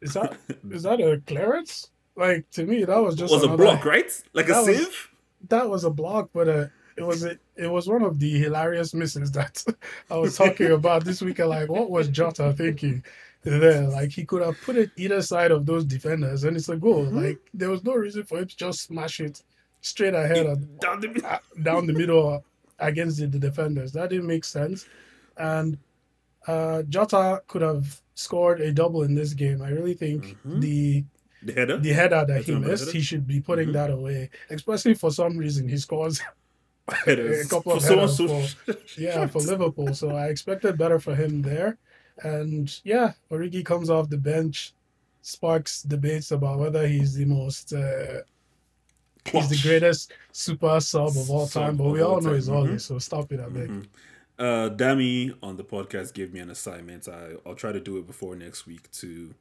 Is 0.00 0.14
that 0.14 0.36
is 0.70 0.82
that 0.82 1.00
a 1.00 1.20
clearance? 1.26 1.88
Like 2.16 2.50
to 2.52 2.64
me, 2.64 2.84
that 2.84 2.98
was 2.98 3.14
It 3.14 3.18
just 3.18 3.32
was 3.32 3.42
a 3.44 3.56
block, 3.56 3.84
right? 3.84 4.10
Like 4.32 4.46
a 4.46 4.52
That 4.52 4.66
was- 4.66 4.76
save? 4.78 5.10
That 5.48 5.68
was 5.68 5.84
a 5.84 5.90
block, 5.90 6.30
but 6.32 6.48
uh, 6.48 6.66
it 6.96 7.02
was 7.04 7.22
a, 7.24 7.38
it 7.56 7.66
was 7.66 7.86
one 7.86 8.02
of 8.02 8.18
the 8.18 8.30
hilarious 8.38 8.94
misses 8.94 9.30
that 9.32 9.62
I 10.10 10.16
was 10.16 10.36
talking 10.38 10.70
about 10.70 11.04
this 11.04 11.20
weekend. 11.20 11.50
Like, 11.50 11.68
what 11.68 11.90
was 11.90 12.08
Jota 12.08 12.54
thinking 12.56 13.04
there? 13.42 13.82
Like, 13.88 14.10
he 14.10 14.24
could 14.24 14.40
have 14.42 14.58
put 14.62 14.76
it 14.76 14.90
either 14.96 15.20
side 15.20 15.50
of 15.50 15.66
those 15.66 15.84
defenders, 15.84 16.44
and 16.44 16.56
it's 16.56 16.70
a 16.70 16.76
goal. 16.76 17.04
Mhm. 17.04 17.22
Like, 17.26 17.38
there 17.52 17.68
was 17.68 17.84
no 17.84 17.92
reason 17.92 18.24
for 18.24 18.38
him 18.38 18.48
to 18.48 18.56
just 18.56 18.80
smash 18.84 19.20
it 19.20 19.42
straight 19.82 20.14
ahead 20.14 20.46
and 20.46 20.80
Down 20.80 21.00
the 21.00 21.22
uh, 21.28 21.38
down 21.62 21.86
the 21.86 21.92
middle 21.92 22.42
against 22.78 23.18
the, 23.18 23.26
the 23.26 23.38
defenders. 23.38 23.92
That 23.92 24.10
didn't 24.10 24.26
make 24.26 24.44
sense. 24.44 24.86
And 25.36 25.78
uh, 26.46 26.82
Jota 26.84 27.42
could 27.46 27.62
have 27.62 28.00
scored 28.14 28.60
a 28.60 28.72
double 28.72 29.02
in 29.02 29.14
this 29.14 29.32
game. 29.34 29.62
I 29.62 29.70
really 29.70 29.94
think 29.94 30.36
Mhm. 30.46 30.60
the 30.60 31.04
The 31.42 31.52
header? 31.52 31.78
the 31.78 31.92
header 31.92 32.24
that 32.26 32.44
he 32.44 32.54
missed, 32.54 32.90
he 32.92 33.00
should 33.00 33.26
be 33.26 33.40
putting 33.40 33.68
Mhm. 33.70 33.72
that 33.74 33.90
away. 33.90 34.30
Especially 34.50 34.94
for 34.94 35.10
some 35.10 35.36
reason, 35.36 35.68
he 35.68 35.76
scores 35.78 36.20
a 37.06 37.44
couple 37.48 37.72
of 37.72 37.82
For 37.82 37.88
headers 37.88 38.16
so 38.16 38.42
yeah 38.98 39.26
for 39.26 39.38
Liverpool. 39.52 39.94
So 39.94 40.10
I 40.16 40.28
expected 40.28 40.76
better 40.78 40.98
for 41.00 41.14
him 41.14 41.42
there. 41.42 41.78
And 42.22 42.70
yeah, 42.84 43.12
Origi 43.30 43.64
comes 43.64 43.90
off 43.90 44.08
the 44.10 44.18
bench, 44.18 44.74
sparks 45.22 45.82
debates 45.82 46.30
about 46.30 46.58
whether 46.60 46.86
he's 46.86 47.14
the 47.14 47.24
most 47.24 47.72
uh, 47.72 48.20
he's 49.26 49.48
the 49.48 49.60
greatest 49.68 50.12
super 50.32 50.80
sub 50.80 51.08
of 51.08 51.30
all 51.30 51.46
Sub 51.46 51.62
time. 51.64 51.76
But 51.76 51.84
we 51.90 52.00
all 52.02 52.20
know 52.20 52.34
he's 52.34 52.48
Mhm. 52.48 52.80
so 52.80 52.98
stop 52.98 53.32
it, 53.32 53.40
I 53.40 53.48
beg. 53.48 53.68
Mhm. 53.68 53.86
Uh, 54.38 54.68
Dami 54.74 55.34
on 55.42 55.56
the 55.56 55.64
podcast 55.64 56.12
gave 56.12 56.32
me 56.32 56.40
an 56.40 56.50
assignment. 56.50 57.08
I, 57.08 57.34
I'll 57.46 57.54
try 57.54 57.70
to 57.72 57.80
do 57.80 57.98
it 57.98 58.06
before 58.06 58.34
next 58.34 58.66
week. 58.66 58.90
To, 58.92 59.32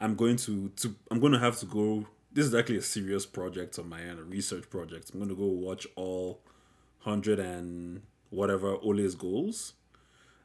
I'm 0.00 0.14
going 0.16 0.36
to 0.38 0.68
to 0.76 0.94
I'm 1.10 1.20
going 1.20 1.32
to 1.32 1.38
have 1.38 1.58
to 1.60 1.66
go. 1.66 2.06
This 2.32 2.46
is 2.46 2.54
actually 2.54 2.78
a 2.78 2.82
serious 2.82 3.26
project 3.26 3.78
on 3.78 3.88
my 3.88 4.00
end, 4.02 4.18
a 4.18 4.22
research 4.24 4.68
project. 4.70 5.10
I'm 5.12 5.18
going 5.20 5.28
to 5.30 5.36
go 5.36 5.46
watch 5.46 5.86
all 5.96 6.40
hundred 7.00 7.38
and 7.38 8.02
whatever 8.30 8.76
Ole's 8.82 9.14
goals. 9.14 9.72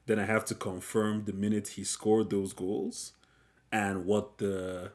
Then 0.07 0.19
I 0.19 0.25
have 0.25 0.45
to 0.45 0.55
confirm 0.55 1.25
the 1.25 1.33
minute 1.33 1.69
he 1.69 1.83
scored 1.83 2.29
those 2.29 2.53
goals, 2.53 3.13
and 3.71 4.05
what 4.05 4.37
the 4.37 4.91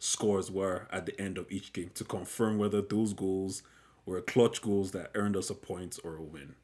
scores 0.00 0.50
were 0.50 0.88
at 0.90 1.06
the 1.06 1.18
end 1.20 1.38
of 1.38 1.46
each 1.52 1.72
game 1.72 1.90
to 1.94 2.02
confirm 2.02 2.58
whether 2.58 2.82
those 2.82 3.12
goals 3.12 3.62
were 4.04 4.20
clutch 4.20 4.60
goals 4.60 4.90
that 4.90 5.12
earned 5.14 5.36
us 5.36 5.50
a 5.50 5.54
point 5.54 6.00
or 6.02 6.16
a 6.16 6.22
win 6.22 6.56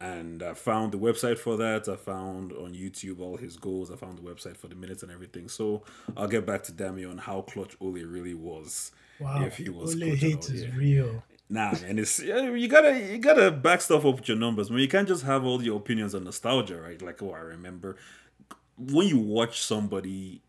and 0.00 0.42
I 0.42 0.54
found 0.54 0.92
the 0.92 0.98
website 0.98 1.38
for 1.38 1.56
that. 1.58 1.86
I 1.88 1.96
found 1.96 2.52
on 2.52 2.72
YouTube 2.72 3.20
all 3.20 3.36
his 3.36 3.56
goals. 3.56 3.90
I 3.90 3.96
found 3.96 4.16
the 4.16 4.22
website 4.22 4.56
for 4.56 4.66
the 4.68 4.74
minutes 4.74 5.02
and 5.02 5.12
everything. 5.12 5.48
So 5.48 5.82
I'll 6.16 6.28
get 6.28 6.46
back 6.46 6.62
to 6.64 6.72
Dami 6.72 7.08
on 7.08 7.18
how 7.18 7.42
clutch 7.42 7.76
Ole 7.80 7.92
really 7.92 8.34
was. 8.34 8.92
Wow, 9.18 9.44
If 9.44 9.58
he 9.58 9.68
was 9.68 9.94
Ole 9.94 10.16
hate 10.16 10.48
is 10.48 10.62
yeah. 10.62 10.70
real. 10.74 11.22
Nah, 11.50 11.72
man, 11.82 11.98
it's 11.98 12.20
you 12.20 12.68
gotta 12.68 12.98
you 12.98 13.18
gotta 13.18 13.50
back 13.50 13.82
stuff 13.82 14.06
up 14.06 14.16
with 14.16 14.28
your 14.28 14.38
numbers. 14.38 14.70
I 14.70 14.74
mean, 14.74 14.82
you 14.82 14.88
can't 14.88 15.08
just 15.08 15.24
have 15.24 15.44
all 15.44 15.62
your 15.62 15.76
opinions 15.76 16.14
on 16.14 16.24
nostalgia, 16.24 16.80
right? 16.80 17.02
Like, 17.02 17.20
oh, 17.22 17.32
I 17.32 17.40
remember 17.40 17.96
when 18.78 19.08
you 19.08 19.18
watch 19.18 19.60
somebody, 19.60 20.40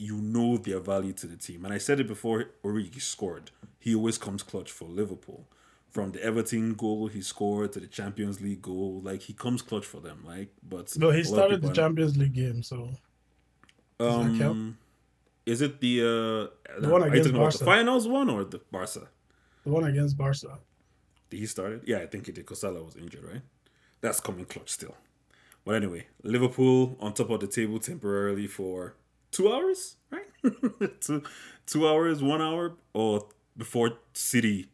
you 0.00 0.16
know 0.16 0.56
their 0.56 0.80
value 0.80 1.12
to 1.12 1.26
the 1.26 1.36
team. 1.36 1.64
And 1.64 1.74
I 1.74 1.78
said 1.78 2.00
it 2.00 2.08
before 2.08 2.46
Origi 2.64 3.02
scored. 3.02 3.50
He 3.78 3.94
always 3.94 4.16
comes 4.16 4.42
clutch 4.42 4.72
for 4.72 4.86
Liverpool. 4.86 5.46
From 5.90 6.12
the 6.12 6.22
Everton 6.22 6.74
goal 6.74 7.08
he 7.08 7.20
scored 7.20 7.72
to 7.72 7.80
the 7.80 7.86
Champions 7.86 8.40
League 8.40 8.62
goal, 8.62 9.00
like 9.02 9.22
he 9.22 9.32
comes 9.32 9.60
clutch 9.60 9.84
for 9.84 10.00
them. 10.00 10.22
Like, 10.24 10.50
but 10.62 10.96
No, 10.96 11.10
he 11.10 11.22
started 11.24 11.60
the 11.60 11.72
Champions 11.72 12.16
League 12.16 12.32
game, 12.32 12.62
so 12.62 12.90
Does? 13.98 14.40
Um, 14.40 14.78
is 15.44 15.60
it 15.60 15.80
the 15.80 16.00
uh, 16.00 16.80
The 16.80 16.88
one 16.88 17.02
against 17.02 17.30
about 17.30 17.52
the 17.52 17.64
finals 17.64 18.08
one 18.08 18.30
or 18.30 18.44
the 18.44 18.60
Barca? 18.70 19.08
the 19.64 19.70
one 19.70 19.84
against 19.84 20.16
Barca. 20.16 20.58
Did 21.28 21.40
he 21.40 21.46
start 21.46 21.72
it? 21.72 21.82
Yeah, 21.86 21.98
I 21.98 22.06
think 22.06 22.26
he 22.26 22.32
did. 22.32 22.48
Salah 22.56 22.82
was 22.82 22.96
injured, 22.96 23.24
right? 23.24 23.42
That's 24.00 24.20
coming 24.20 24.46
clutch 24.46 24.70
still. 24.70 24.96
But 25.64 25.74
anyway, 25.74 26.06
Liverpool 26.22 26.96
on 27.00 27.12
top 27.12 27.30
of 27.30 27.40
the 27.40 27.46
table 27.46 27.78
temporarily 27.80 28.46
for 28.46 28.94
two 29.30 29.52
hours, 29.52 29.96
right? 30.10 30.26
two, 31.00 31.22
two 31.66 31.88
hours, 31.88 32.22
one 32.22 32.42
hour, 32.42 32.74
or 32.92 33.28
before 33.56 33.98
City 34.12 34.68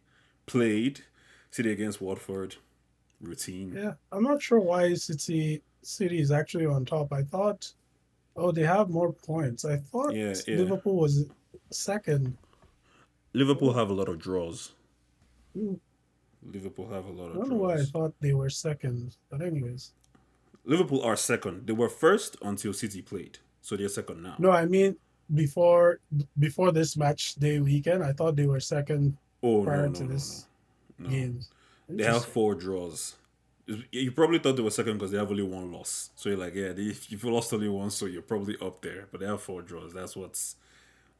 played 0.46 1.00
City 1.50 1.72
against 1.72 2.00
Watford. 2.00 2.56
Routine. 3.20 3.72
Yeah, 3.74 3.94
I'm 4.12 4.22
not 4.22 4.42
sure 4.42 4.60
why 4.60 4.92
City 4.94 5.62
City 5.82 6.20
is 6.20 6.30
actually 6.30 6.66
on 6.66 6.84
top. 6.84 7.12
I 7.12 7.22
thought, 7.22 7.72
oh, 8.36 8.52
they 8.52 8.62
have 8.62 8.90
more 8.90 9.12
points. 9.12 9.64
I 9.64 9.76
thought 9.76 10.14
Yeah, 10.14 10.34
yeah. 10.46 10.56
Liverpool 10.58 10.96
was 10.96 11.24
second. 11.70 12.36
Liverpool 13.32 13.72
have 13.72 13.90
a 13.90 13.92
lot 13.92 14.08
of 14.08 14.18
draws. 14.18 14.72
Hmm. 15.54 15.74
Liverpool 16.42 16.88
have 16.90 17.06
a 17.06 17.10
lot 17.10 17.30
of. 17.30 17.36
I 17.36 17.38
don't 17.38 17.48
know 17.50 17.56
why 17.56 17.74
I 17.74 17.84
thought 17.84 18.14
they 18.20 18.34
were 18.34 18.50
second. 18.50 19.16
But 19.30 19.42
anyways, 19.42 19.92
Liverpool 20.64 21.02
are 21.02 21.16
second. 21.16 21.66
They 21.66 21.72
were 21.72 21.88
first 21.88 22.36
until 22.42 22.72
City 22.72 23.02
played, 23.02 23.38
so 23.66 23.76
they're 23.76 23.88
second 23.88 24.22
now. 24.22 24.36
no, 24.38 24.52
I 24.52 24.64
mean 24.64 24.96
before 25.34 25.98
before 26.38 26.70
this 26.70 26.96
match 26.96 27.34
day 27.34 27.58
weekend, 27.58 28.04
I 28.04 28.12
thought 28.12 28.36
they 28.36 28.46
were 28.46 28.60
second 28.60 29.16
oh 29.42 29.58
no, 29.58 29.64
prior 29.64 29.88
no, 29.88 29.94
to 29.94 30.04
no, 30.04 30.08
this. 30.12 30.46
No. 31.00 31.08
games. 31.08 31.50
They 31.88 32.04
have 32.04 32.24
four 32.24 32.54
draws. 32.54 33.16
You 33.90 34.12
probably 34.12 34.38
thought 34.38 34.54
they 34.54 34.62
were 34.62 34.70
second 34.70 34.98
because 34.98 35.10
they 35.10 35.18
have 35.18 35.30
only 35.30 35.42
one 35.42 35.72
loss. 35.72 36.10
So 36.14 36.28
you're 36.28 36.38
like, 36.38 36.54
yeah, 36.54 36.72
they, 36.72 36.94
you've 37.08 37.24
lost 37.24 37.52
only 37.52 37.68
one, 37.68 37.90
so 37.90 38.06
you're 38.06 38.22
probably 38.22 38.56
up 38.62 38.80
there. 38.80 39.08
But 39.10 39.20
they 39.20 39.26
have 39.26 39.42
four 39.42 39.62
draws. 39.62 39.92
That's 39.92 40.14
what's 40.14 40.54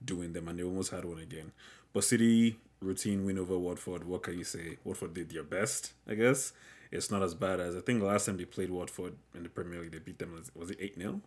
doing 0.05 0.33
them, 0.33 0.47
and 0.47 0.57
they 0.57 0.63
almost 0.63 0.93
had 0.93 1.05
one 1.05 1.19
again. 1.19 1.51
But 1.93 2.05
City 2.05 2.57
routine 2.81 3.25
win 3.25 3.39
over 3.39 3.59
Watford. 3.59 4.05
What 4.05 4.23
can 4.23 4.39
you 4.39 4.45
say? 4.45 4.79
Watford 4.85 5.15
did 5.15 5.31
their 5.31 5.43
best, 5.43 5.95
I 6.09 6.15
guess. 6.15 6.53
It's 6.93 7.11
not 7.11 7.25
as 7.25 7.35
bad 7.35 7.59
as 7.59 7.75
I 7.75 7.81
think 7.81 8.03
last 8.03 8.27
time 8.27 8.37
they 8.37 8.45
played 8.45 8.71
Watford 8.71 9.15
in 9.35 9.43
the 9.43 9.49
Premier 9.49 9.81
League, 9.81 9.91
they 9.91 9.99
beat 9.99 10.21
them. 10.21 10.41
Was 10.55 10.71
it 10.71 10.79
eight 10.81 10.97
0 10.97 11.21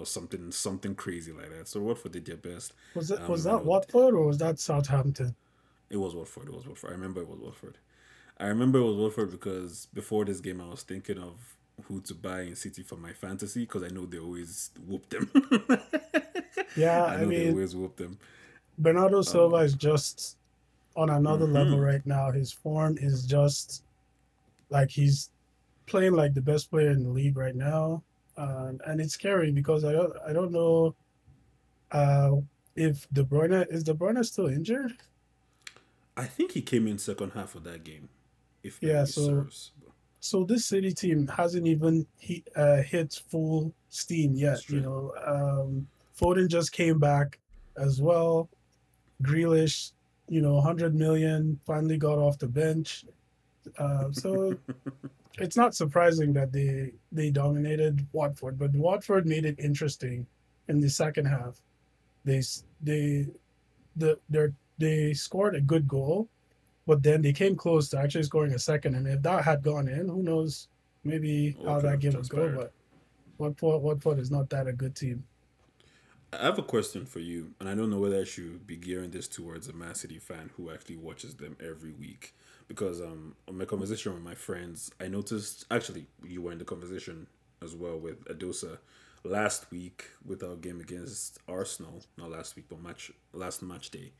or 0.00 0.06
something, 0.06 0.50
something 0.52 0.94
crazy 0.94 1.32
like 1.32 1.50
that? 1.50 1.68
So 1.68 1.80
Watford 1.80 2.12
did 2.12 2.26
their 2.26 2.36
best. 2.36 2.72
Was 2.94 3.08
that 3.08 3.26
was 3.26 3.42
Um, 3.42 3.42
that 3.42 3.64
Watford 3.64 4.14
or 4.14 4.26
was 4.26 4.38
that 4.38 4.60
Southampton? 4.60 5.34
It 5.88 5.96
was 5.96 6.14
Watford. 6.14 6.48
It 6.48 6.54
was 6.54 6.66
Watford. 6.66 6.90
I 6.90 6.92
remember 6.94 7.20
it 7.22 7.28
was 7.28 7.40
Watford. 7.40 7.78
I 8.38 8.46
remember 8.46 8.78
it 8.78 8.84
was 8.84 8.96
Watford 8.96 9.30
because 9.32 9.88
before 9.94 10.24
this 10.24 10.40
game, 10.40 10.60
I 10.60 10.68
was 10.70 10.82
thinking 10.82 11.18
of 11.18 11.56
who 11.84 12.00
to 12.02 12.14
buy 12.14 12.42
in 12.42 12.56
City 12.56 12.82
for 12.82 12.96
my 12.96 13.12
fantasy 13.12 13.60
because 13.62 13.82
I 13.82 13.88
know 13.88 14.06
they 14.06 14.18
always 14.18 14.70
whoop 14.86 15.08
them. 15.08 15.30
Yeah, 16.74 17.04
I 17.06 17.16
I 17.16 17.16
know 17.16 17.32
they 17.32 17.42
mean 17.42 17.44
always 17.44 17.74
whoop 17.76 17.96
them. 17.96 18.18
Bernardo 18.78 19.22
Silva 19.22 19.58
is 19.58 19.74
just 19.74 20.36
on 20.96 21.10
another 21.10 21.46
Mhm. 21.46 21.46
level 21.46 21.80
right 21.80 22.04
now. 22.06 22.30
His 22.32 22.52
form 22.52 22.98
is 22.98 23.26
just 23.26 23.84
like 24.70 24.90
he's 24.90 25.30
playing 25.86 26.14
like 26.14 26.34
the 26.34 26.42
best 26.42 26.70
player 26.70 26.90
in 26.90 27.04
the 27.04 27.10
league 27.10 27.36
right 27.36 27.56
now, 27.56 28.04
um, 28.40 28.80
and 28.86 29.00
it's 29.00 29.14
scary 29.14 29.50
because 29.52 29.84
I 29.84 29.92
don't 29.92 30.12
I 30.28 30.32
don't 30.32 30.52
know 30.52 30.94
uh, 31.92 32.32
if 32.76 33.06
De 33.12 33.22
Bruyne 33.24 33.66
is 33.70 33.84
De 33.84 33.94
Bruyne 33.94 34.24
still 34.24 34.46
injured. 34.46 34.92
I 36.16 36.24
think 36.26 36.52
he 36.52 36.62
came 36.62 36.86
in 36.86 36.98
second 36.98 37.30
half 37.32 37.54
of 37.54 37.64
that 37.64 37.84
game. 37.84 38.08
If 38.62 38.78
Yeah, 38.82 39.04
so- 39.04 39.26
serves. 39.26 39.72
So 40.22 40.44
this 40.44 40.66
City 40.66 40.92
team 40.92 41.26
hasn't 41.28 41.66
even 41.66 42.06
he, 42.18 42.44
uh, 42.54 42.82
hit 42.82 43.22
full 43.30 43.72
steam 43.88 44.34
yet. 44.34 44.68
You 44.68 44.80
know, 44.82 45.14
um, 45.24 45.88
Foden 46.18 46.46
just 46.46 46.72
came 46.72 46.98
back 46.98 47.38
as 47.78 48.02
well. 48.02 48.50
Grealish, 49.22 49.92
you 50.28 50.42
know, 50.42 50.56
100 50.56 50.94
million, 50.94 51.58
finally 51.66 51.96
got 51.96 52.18
off 52.18 52.38
the 52.38 52.48
bench. 52.48 53.06
Uh, 53.78 54.12
so 54.12 54.54
it's 55.38 55.56
not 55.56 55.74
surprising 55.74 56.32
that 56.34 56.52
they 56.52 56.92
they 57.12 57.30
dominated 57.30 58.06
Watford, 58.12 58.58
but 58.58 58.72
Watford 58.72 59.26
made 59.26 59.44
it 59.44 59.58
interesting 59.58 60.26
in 60.68 60.80
the 60.80 60.90
second 60.90 61.26
half. 61.26 61.60
They 62.24 62.42
they 62.82 63.26
the 63.96 64.18
they 64.28 64.48
they 64.78 65.14
scored 65.14 65.54
a 65.56 65.60
good 65.60 65.88
goal, 65.88 66.28
but 66.86 67.02
then 67.02 67.22
they 67.22 67.32
came 67.32 67.56
close 67.56 67.88
to 67.90 67.98
actually 67.98 68.24
scoring 68.24 68.54
a 68.54 68.58
second. 68.58 68.94
And 68.94 69.06
if 69.06 69.22
that 69.22 69.44
had 69.44 69.62
gone 69.62 69.88
in, 69.88 70.08
who 70.08 70.22
knows? 70.22 70.68
Maybe 71.04 71.56
What 71.56 71.68
how 71.68 71.80
that 71.80 72.00
game 72.00 72.12
would 72.12 72.28
go. 72.28 72.48
transpired. 72.48 72.56
But 72.56 72.72
Watford 73.38 73.82
Watford 73.82 74.18
is 74.18 74.30
not 74.30 74.50
that 74.50 74.66
a 74.68 74.72
good 74.72 74.94
team. 74.96 75.24
I 76.32 76.44
have 76.44 76.58
a 76.58 76.62
question 76.62 77.06
for 77.06 77.18
you, 77.18 77.54
and 77.58 77.68
I 77.68 77.74
don't 77.74 77.90
know 77.90 77.98
whether 77.98 78.20
I 78.20 78.24
should 78.24 78.66
be 78.66 78.76
gearing 78.76 79.10
this 79.10 79.26
towards 79.28 79.68
a 79.68 79.72
Man 79.72 79.94
City 79.94 80.18
fan 80.18 80.50
who 80.56 80.70
actually 80.70 80.96
watches 80.96 81.34
them 81.34 81.56
every 81.60 81.90
week. 81.92 82.34
Because 82.70 83.00
um, 83.00 83.34
on 83.48 83.58
my 83.58 83.64
conversation 83.64 84.14
with 84.14 84.22
my 84.22 84.36
friends, 84.36 84.92
I 85.00 85.08
noticed 85.08 85.66
actually 85.72 86.06
you 86.22 86.40
were 86.40 86.52
in 86.52 86.58
the 86.58 86.64
conversation 86.64 87.26
as 87.60 87.74
well 87.74 87.98
with 87.98 88.24
Adosa 88.26 88.78
last 89.24 89.68
week 89.72 90.04
with 90.24 90.44
our 90.44 90.54
game 90.54 90.80
against 90.80 91.40
Arsenal. 91.48 92.04
Not 92.16 92.30
last 92.30 92.54
week, 92.54 92.66
but 92.68 92.80
match 92.80 93.10
last 93.32 93.60
match 93.60 93.90
day. 93.90 94.12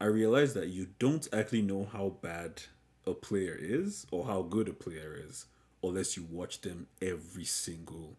I 0.00 0.04
realized 0.04 0.54
that 0.54 0.68
you 0.68 0.86
don't 1.00 1.26
actually 1.32 1.62
know 1.62 1.88
how 1.92 2.14
bad 2.22 2.62
a 3.04 3.14
player 3.14 3.58
is 3.58 4.06
or 4.12 4.26
how 4.26 4.42
good 4.42 4.68
a 4.68 4.72
player 4.72 5.20
is 5.28 5.46
unless 5.82 6.16
you 6.16 6.24
watch 6.30 6.60
them 6.60 6.86
every 7.02 7.46
single 7.46 8.16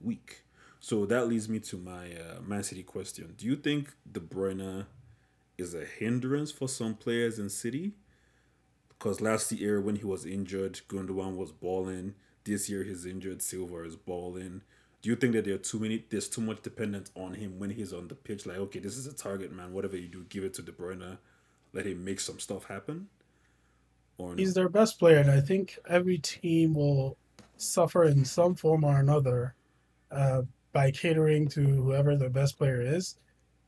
week. 0.00 0.42
So 0.80 1.06
that 1.06 1.28
leads 1.28 1.48
me 1.48 1.60
to 1.60 1.76
my 1.76 2.06
uh, 2.06 2.40
Man 2.44 2.64
City 2.64 2.82
question. 2.82 3.34
Do 3.38 3.46
you 3.46 3.54
think 3.54 3.92
De 4.10 4.18
Bruyne 4.18 4.86
is 5.56 5.74
a 5.74 5.84
hindrance 5.84 6.50
for 6.50 6.68
some 6.68 6.94
players 6.94 7.38
in 7.38 7.48
City? 7.48 7.92
Because 8.98 9.20
last 9.20 9.52
year 9.52 9.80
when 9.80 9.96
he 9.96 10.04
was 10.04 10.24
injured, 10.24 10.80
Gundogan 10.88 11.36
was 11.36 11.52
balling. 11.52 12.14
This 12.44 12.68
year 12.68 12.84
he's 12.84 13.06
injured, 13.06 13.42
Silva 13.42 13.84
is 13.84 13.96
balling. 13.96 14.62
Do 15.02 15.10
you 15.10 15.16
think 15.16 15.34
that 15.34 15.44
there 15.44 15.54
are 15.54 15.58
too 15.58 15.78
many? 15.78 16.04
There's 16.08 16.28
too 16.28 16.40
much 16.40 16.62
dependence 16.62 17.10
on 17.14 17.34
him 17.34 17.58
when 17.58 17.70
he's 17.70 17.92
on 17.92 18.08
the 18.08 18.14
pitch. 18.14 18.46
Like, 18.46 18.56
okay, 18.56 18.78
this 18.78 18.96
is 18.96 19.06
a 19.06 19.12
target 19.12 19.52
man. 19.52 19.72
Whatever 19.74 19.98
you 19.98 20.08
do, 20.08 20.24
give 20.30 20.44
it 20.44 20.54
to 20.54 20.62
De 20.62 20.72
Bruyne. 20.72 21.18
Let 21.74 21.86
him 21.86 22.02
make 22.04 22.20
some 22.20 22.38
stuff 22.38 22.64
happen. 22.64 23.08
Or 24.16 24.30
no? 24.30 24.36
He's 24.36 24.54
their 24.54 24.70
best 24.70 24.98
player, 24.98 25.18
and 25.18 25.30
I 25.30 25.40
think 25.40 25.78
every 25.88 26.18
team 26.18 26.72
will 26.72 27.18
suffer 27.58 28.04
in 28.04 28.24
some 28.24 28.54
form 28.54 28.84
or 28.84 28.98
another 28.98 29.54
uh, 30.10 30.42
by 30.72 30.90
catering 30.90 31.48
to 31.48 31.60
whoever 31.60 32.16
the 32.16 32.30
best 32.30 32.56
player 32.56 32.80
is. 32.80 33.16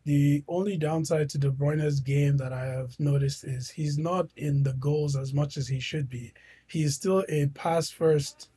The 0.06 0.44
only 0.48 0.78
downside 0.78 1.30
to 1.30 1.38
De 1.38 1.50
Bruyne's 1.50 2.00
game 2.00 2.38
that 2.38 2.52
I 2.52 2.66
have 2.66 2.98
noticed 3.00 3.44
is 3.44 3.70
he's 3.70 3.98
not 3.98 4.30
in 4.36 4.62
the 4.62 4.74
goals 4.74 5.16
as 5.16 5.34
much 5.34 5.56
as 5.58 5.68
he 5.68 5.80
should 5.80 6.08
be. 6.08 6.32
He's 6.68 6.94
still 6.94 7.24
a 7.28 7.48
pass 7.48 7.90
first 7.90 8.50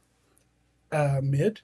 uh, 0.91 1.21
mid, 1.23 1.61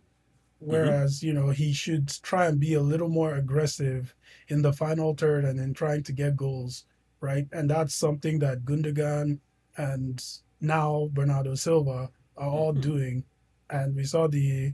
whereas 0.60 1.24
you 1.24 1.34
know 1.34 1.51
he 1.51 1.74
should 1.74 2.10
try 2.24 2.48
and 2.48 2.60
be 2.60 2.74
a 2.74 2.82
little 2.82 3.10
more 3.10 3.36
aggressive 3.36 4.15
in 4.48 4.63
the 4.63 4.74
final 4.74 5.13
third 5.15 5.46
and 5.46 5.60
in 5.60 5.74
trying 5.75 6.04
to 6.06 6.13
get 6.13 6.36
goals, 6.36 6.86
right? 7.22 7.48
And 7.54 7.70
that's 7.70 7.96
something 7.96 8.39
that 8.39 8.65
Gundogan 8.65 9.39
and 9.77 10.24
now 10.62 11.10
Bernardo 11.13 11.56
Silva 11.56 12.12
are 12.38 12.50
all 12.50 12.74
Mhm. 12.74 12.82
doing. 12.82 13.25
And 13.70 13.96
we 13.96 14.06
saw 14.06 14.27
the 14.27 14.74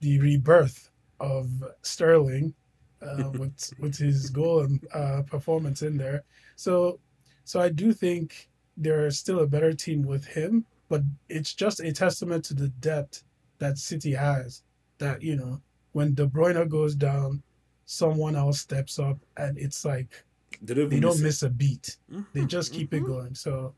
the 0.00 0.20
rebirth 0.20 0.90
of 1.20 1.64
Sterling 1.82 2.54
uh, 3.02 3.30
with 3.38 3.72
with 3.78 3.96
his 3.96 4.30
goal 4.30 4.60
and 4.60 4.86
uh, 4.94 5.22
performance 5.22 5.82
in 5.82 5.96
there. 5.96 6.24
So 6.56 7.00
so 7.44 7.60
I 7.60 7.68
do 7.68 7.92
think 7.92 8.48
they're 8.76 9.10
still 9.10 9.40
a 9.40 9.46
better 9.46 9.72
team 9.72 10.02
with 10.02 10.24
him, 10.24 10.64
but 10.88 11.02
it's 11.28 11.54
just 11.54 11.80
a 11.80 11.92
testament 11.92 12.44
to 12.46 12.54
the 12.54 12.68
depth 12.68 13.24
that 13.58 13.78
City 13.78 14.12
has. 14.12 14.62
That 14.98 15.22
you 15.22 15.36
know 15.36 15.60
when 15.92 16.14
De 16.14 16.26
Bruyne 16.26 16.68
goes 16.68 16.94
down, 16.94 17.42
someone 17.86 18.36
else 18.36 18.60
steps 18.60 18.98
up, 18.98 19.18
and 19.36 19.58
it's 19.58 19.84
like 19.84 20.24
They 20.62 20.74
don't, 20.74 20.88
they 20.88 21.00
don't 21.00 21.20
miss 21.20 21.42
miss 21.42 21.42
a 21.42 21.50
beat. 21.50 21.96
it. 22.10 22.24
They 22.32 22.44
just 22.44 22.72
keep 22.72 22.94
it 22.94 23.02
mhm. 23.02 23.06
going. 23.06 23.34
So 23.34 23.74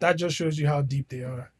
that 0.00 0.16
just 0.16 0.36
shows 0.36 0.58
you 0.58 0.66
how 0.66 0.82
deep 0.82 1.08
they 1.08 1.20
are. 1.22 1.50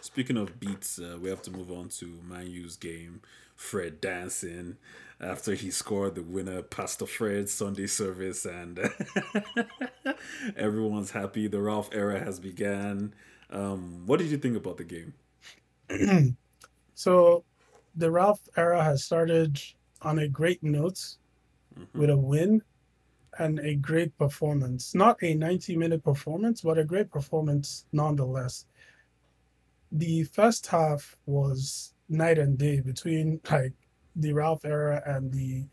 Speaking 0.00 0.36
of 0.36 0.60
beats, 0.60 0.98
uh, 0.98 1.16
we 1.18 1.30
have 1.30 1.40
to 1.42 1.50
move 1.50 1.70
on 1.70 1.88
to 2.00 2.06
Man 2.28 2.46
U's 2.50 2.76
game. 2.76 3.22
Fred 3.56 4.00
dancing 4.00 4.76
after 5.20 5.54
he 5.54 5.70
scored 5.70 6.14
the 6.16 6.22
winner, 6.22 6.62
Pastor 6.62 7.06
Fred 7.06 7.48
Sunday 7.48 7.86
service, 7.86 8.44
and 8.44 8.78
everyone's 10.56 11.10
happy. 11.12 11.46
The 11.46 11.60
Ralph 11.60 11.88
era 11.92 12.18
has 12.18 12.40
began. 12.40 13.14
Um, 13.50 14.06
what 14.06 14.18
did 14.18 14.28
you 14.30 14.38
think 14.38 14.56
about 14.56 14.76
the 14.78 14.84
game? 14.84 15.14
so 16.94 17.44
the 17.96 18.10
Ralph 18.10 18.40
era 18.56 18.82
has 18.82 19.04
started 19.04 19.60
on 20.02 20.18
a 20.18 20.28
great 20.28 20.62
note 20.62 21.16
Mhm. 21.78 21.88
with 21.94 22.10
a 22.10 22.16
win 22.16 22.62
and 23.38 23.58
a 23.60 23.74
great 23.74 24.16
performance. 24.18 24.94
Not 24.94 25.22
a 25.22 25.34
90 25.34 25.76
minute 25.76 26.04
performance, 26.04 26.60
but 26.62 26.78
a 26.78 26.84
great 26.84 27.10
performance 27.10 27.86
nonetheless. 27.92 28.66
The 29.92 30.24
first 30.24 30.66
half 30.68 31.16
was 31.26 31.93
night 32.08 32.38
and 32.38 32.58
day 32.58 32.80
between 32.80 33.40
like 33.50 33.72
the 34.16 34.32
Ralph 34.32 34.64
era 34.64 35.02
and 35.06 35.32
the 35.32 35.64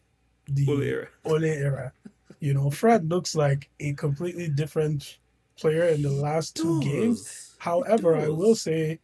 the 0.47 0.65
Full 0.65 0.81
era. 0.81 1.07
Ole 1.25 1.43
era. 1.45 1.93
You 2.39 2.53
know, 2.53 2.69
Fred 2.71 3.07
looks 3.09 3.35
like 3.35 3.69
a 3.79 3.93
completely 3.93 4.49
different 4.49 5.19
player 5.59 5.85
in 5.85 6.01
the 6.01 6.09
last 6.09 6.55
two 6.55 6.81
games. 6.81 7.55
However, 7.59 8.15
I 8.15 8.27
will 8.29 8.55
say, 8.55 8.99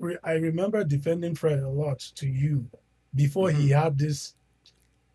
re- 0.00 0.18
I 0.24 0.32
remember 0.32 0.82
defending 0.82 1.36
Fred 1.36 1.60
a 1.60 1.68
lot 1.68 2.00
to 2.16 2.26
you 2.26 2.68
before 3.14 3.50
he 3.52 3.68
Mm-hmm. 3.68 3.80
had 3.82 3.98
this 3.98 4.34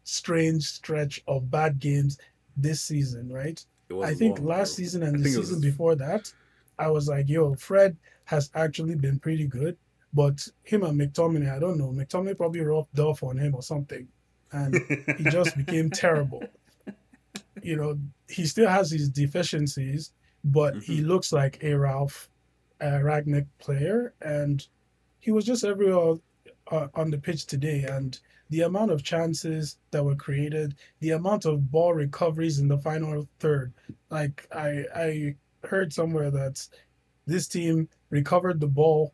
strange 0.05 0.63
stretch 0.63 1.21
of 1.27 1.51
bad 1.51 1.79
games 1.79 2.17
this 2.55 2.81
season, 2.81 3.31
right? 3.31 3.63
I 4.01 4.13
think 4.13 4.37
long, 4.39 4.47
last 4.47 4.75
bro. 4.77 4.83
season 4.83 5.03
I 5.03 5.07
and 5.07 5.19
the 5.19 5.23
think 5.23 5.35
it 5.35 5.39
was- 5.39 5.47
season 5.49 5.61
before 5.61 5.95
that, 5.95 6.31
I 6.77 6.89
was 6.89 7.09
like, 7.09 7.27
yo, 7.27 7.55
Fred 7.55 7.97
has 8.25 8.49
actually 8.55 8.95
been 8.95 9.19
pretty 9.19 9.47
good. 9.47 9.75
But 10.13 10.47
him 10.63 10.83
and 10.83 10.99
McTominay, 10.99 11.51
I 11.55 11.59
don't 11.59 11.77
know. 11.77 11.91
McTominay 11.91 12.35
probably 12.37 12.61
rubbed 12.61 12.99
off 12.99 13.21
on 13.23 13.37
him 13.37 13.53
or 13.55 13.61
something. 13.61 14.07
And 14.51 14.75
he 15.17 15.25
just 15.25 15.55
became 15.55 15.89
terrible. 16.03 16.43
You 17.61 17.75
know, 17.75 17.99
he 18.27 18.45
still 18.45 18.67
has 18.69 18.89
his 18.91 19.09
deficiencies, 19.09 20.11
but 20.43 20.75
he 20.77 21.01
Mhm. 21.01 21.07
looks 21.07 21.31
like 21.31 21.63
a 21.63 21.73
Ralph 21.73 22.29
uh, 22.81 22.99
Rangnick 23.03 23.45
player, 23.59 24.13
and 24.21 24.65
he 25.19 25.31
was 25.31 25.45
just 25.45 25.63
everywhere 25.65 26.15
uh, 26.71 26.87
on 26.95 27.11
the 27.11 27.17
pitch 27.17 27.45
today. 27.45 27.83
And 27.83 28.17
the 28.49 28.61
amount 28.61 28.91
of 28.91 29.03
chances 29.03 29.77
that 29.91 30.03
were 30.03 30.15
created, 30.15 30.75
the 31.01 31.11
amount 31.11 31.45
of 31.45 31.69
ball 31.71 31.93
recoveries 31.93 32.59
in 32.59 32.67
the 32.69 32.77
final 32.77 33.27
third, 33.39 33.73
like 34.09 34.47
I 34.51 34.85
I 34.95 35.35
heard 35.67 35.91
somewhere 35.93 36.31
that 36.31 36.65
this 37.27 37.47
team 37.47 37.89
recovered 38.09 38.59
the 38.59 38.67
ball 38.67 39.13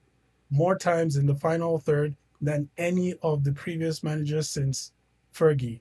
more 0.50 0.78
times 0.78 1.18
in 1.18 1.26
the 1.26 1.36
final 1.36 1.80
third 1.80 2.16
than 2.42 2.70
any 2.78 3.16
of 3.24 3.44
the 3.44 3.52
previous 3.52 4.04
managers 4.04 4.50
since 4.50 4.92
Fergie. 5.34 5.80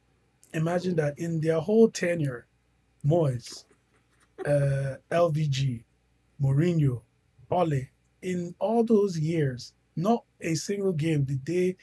Imagine 0.52 0.96
that 0.96 1.18
in 1.18 1.40
their 1.40 1.60
whole 1.60 1.88
tenure, 1.90 2.46
Moyes, 3.04 3.64
uh, 4.46 4.96
LVG, 5.10 5.84
Mourinho, 6.40 7.02
Ole, 7.50 7.88
in 8.22 8.54
all 8.58 8.82
those 8.84 9.18
years, 9.18 9.72
not 9.96 10.24
a 10.40 10.54
single 10.54 10.92
game 10.92 11.24
did 11.24 11.44
they 11.44 11.76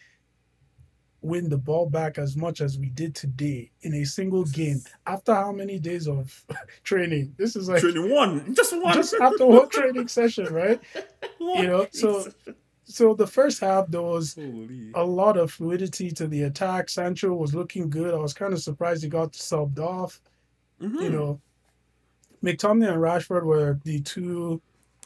win 1.21 1.49
the 1.49 1.57
ball 1.57 1.87
back 1.87 2.17
as 2.17 2.35
much 2.35 2.61
as 2.61 2.79
we 2.79 2.89
did 2.89 3.13
today 3.13 3.69
in 3.81 3.93
a 3.93 4.03
single 4.03 4.43
game. 4.45 4.81
After 5.05 5.33
how 5.33 5.51
many 5.51 5.79
days 5.79 6.07
of 6.07 6.43
training? 6.83 7.35
This 7.37 7.55
is 7.55 7.69
like 7.69 7.81
training 7.81 8.09
one. 8.09 8.55
Just 8.55 8.75
one. 8.81 8.95
Just 8.95 9.13
after 9.13 9.45
one 9.45 9.69
training 9.69 10.07
session 10.07 10.45
right? 10.51 10.79
You 11.39 11.67
know 11.67 11.87
so 11.91 12.27
so 12.91 13.13
the 13.15 13.27
first 13.27 13.59
half 13.61 13.87
there 13.87 14.01
was 14.01 14.35
Holy. 14.35 14.91
a 14.95 15.03
lot 15.03 15.37
of 15.37 15.51
fluidity 15.51 16.11
to 16.11 16.27
the 16.27 16.43
attack. 16.43 16.89
Sancho 16.89 17.33
was 17.33 17.55
looking 17.55 17.89
good. 17.89 18.13
I 18.13 18.17
was 18.17 18.33
kind 18.33 18.53
of 18.53 18.61
surprised 18.61 19.03
he 19.03 19.09
got 19.09 19.31
subbed 19.33 19.79
off. 19.79 20.19
Mhm. 20.81 21.01
you 21.05 21.09
know 21.17 21.39
mctominay 22.43 22.89
and 22.93 23.01
rashford 23.01 23.43
were 23.43 23.79
the 23.83 24.01
two 24.01 24.59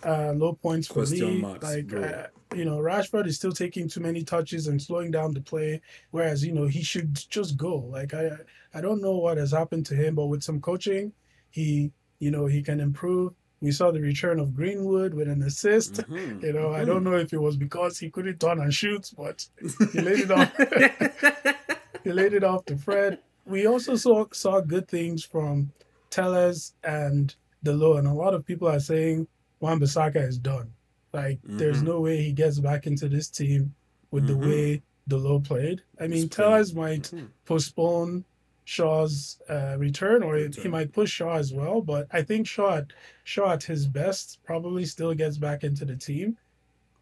uh 0.06 0.32
low 0.34 0.54
points 0.54 0.88
for 0.88 0.94
Question 1.04 1.28
me. 1.36 1.42
marks, 1.42 1.64
like 1.64 1.94
uh, 1.94 2.28
you 2.56 2.64
know 2.66 2.78
rashford 2.78 3.28
is 3.28 3.36
still 3.36 3.52
taking 3.52 3.88
too 3.90 4.00
many 4.00 4.24
touches 4.24 4.68
and 4.68 4.82
slowing 4.82 5.12
down 5.12 5.34
the 5.34 5.42
play 5.42 5.82
whereas 6.12 6.46
you 6.46 6.54
know 6.54 6.66
he 6.66 6.82
should 6.92 7.14
just 7.30 7.58
go. 7.58 7.76
Like 7.98 8.14
i 8.14 8.30
i 8.74 8.80
don't 8.82 9.02
know 9.02 9.18
what 9.18 9.38
has 9.38 9.52
happened 9.52 9.86
to 9.88 9.96
him 9.96 10.16
but 10.16 10.28
with 10.28 10.44
some 10.44 10.62
coaching 10.62 11.12
he 11.50 11.92
you 12.20 12.32
know 12.32 12.46
he 12.46 12.62
can 12.62 12.80
improve 12.80 13.34
we 13.62 13.72
saw 13.72 13.92
the 13.92 14.02
return 14.02 14.40
of 14.40 14.56
greenwood 14.56 15.14
with 15.14 15.28
an 15.28 15.42
assist 15.44 15.94
Mhm. 16.08 16.44
you 16.46 16.54
know 16.54 16.74
i 16.74 16.82
Mhm. 16.82 16.86
don't 16.88 17.04
know 17.04 17.16
if 17.16 17.32
it 17.34 17.42
was 17.42 17.56
because 17.58 17.98
he 17.98 18.10
couldn't 18.10 18.40
turn 18.40 18.60
and 18.60 18.74
shoot 18.74 19.12
but 19.18 19.48
he 19.94 20.02
laid 20.02 20.20
it 20.20 20.32
off 20.32 20.52
he 22.04 22.12
laid 22.12 22.34
it 22.34 22.44
off 22.44 22.66
to 22.66 22.78
Fred. 22.78 23.20
We 23.46 23.66
also 23.68 23.96
saw 23.96 24.26
saw 24.32 24.60
good 24.62 24.88
things 24.88 25.24
from 25.24 25.72
Telles 26.10 26.74
and 26.84 27.36
Dalot, 27.64 28.00
and 28.00 28.08
a 28.08 28.14
lot 28.14 28.34
of 28.34 28.46
people 28.46 28.68
are 28.68 28.80
saying 28.80 29.28
Wan 29.60 29.80
Bissaka 29.80 30.22
is 30.28 30.38
done. 30.38 30.72
Like, 31.14 31.40
there's 31.44 31.82
Mhm. 31.82 31.86
no 31.88 32.02
way 32.02 32.22
he 32.24 32.32
gets 32.32 32.60
back 32.60 32.86
into 32.88 33.08
this 33.08 33.28
team 33.30 33.74
with 34.12 34.28
the 34.28 34.34
Mhm. 34.34 34.48
way 34.50 34.82
Dalot 35.10 35.44
played. 35.46 35.82
I 36.00 36.08
mean, 36.08 36.28
Telles 36.30 36.74
might 36.74 37.04
Mhm. 37.12 37.28
postpone 37.46 38.26
Shaw's 38.66 39.40
uh, 39.48 39.76
return, 39.78 40.24
or 40.24 40.36
he 40.36 40.68
might 40.68 40.92
push 40.92 41.12
Shaw 41.12 41.36
as 41.36 41.54
well. 41.54 41.82
But 41.82 42.08
I 42.12 42.24
think 42.24 42.48
Shaw, 42.48 42.78
at, 42.78 42.88
Shaw 43.24 43.54
at 43.54 43.64
his 43.64 43.86
best, 43.88 44.40
probably 44.44 44.86
still 44.86 45.14
gets 45.14 45.38
back 45.38 45.64
into 45.64 45.86
the 45.86 45.96
team. 45.96 46.38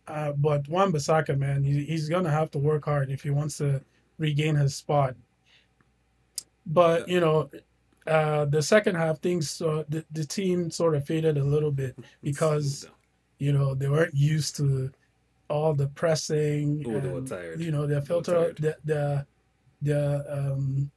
Uh, 0.06 0.34
but 0.34 0.68
Wan 0.68 0.92
Bissaka, 0.92 1.38
man, 1.38 1.64
he, 1.64 1.86
he's 1.86 2.10
gonna 2.10 2.30
have 2.30 2.52
to 2.52 2.60
work 2.60 2.84
hard 2.86 3.10
if 3.10 3.24
he 3.24 3.30
wants 3.30 3.58
to 3.58 3.82
regain 4.18 4.56
his 4.56 4.76
spot. 4.76 5.16
But 6.66 7.08
you 7.08 7.22
know, 7.22 7.50
uh, 8.06 8.44
the 8.46 8.62
second 8.62 8.96
half, 8.96 9.20
things 9.20 9.62
uh, 9.62 9.86
the 9.88 10.06
the 10.12 10.26
team 10.26 10.70
sort 10.70 10.96
of 10.96 11.06
faded 11.06 11.38
a 11.38 11.44
little 11.44 11.72
bit 11.72 11.98
because 12.22 12.86
you 13.40 13.54
know 13.54 13.74
they 13.74 13.88
weren't 13.88 14.14
used 14.14 14.58
to 14.58 14.92
all 15.50 15.74
the 15.74 15.88
pressing. 15.88 16.84
Oh, 16.86 17.00
they 17.00 17.10
were 17.10 17.22
tired. 17.22 17.62
You 17.62 17.72
know, 17.72 17.88
their 17.88 18.02
filter, 18.02 18.54
the 18.60 18.76
the 18.84 19.26
the 19.82 20.26
um 20.30 20.92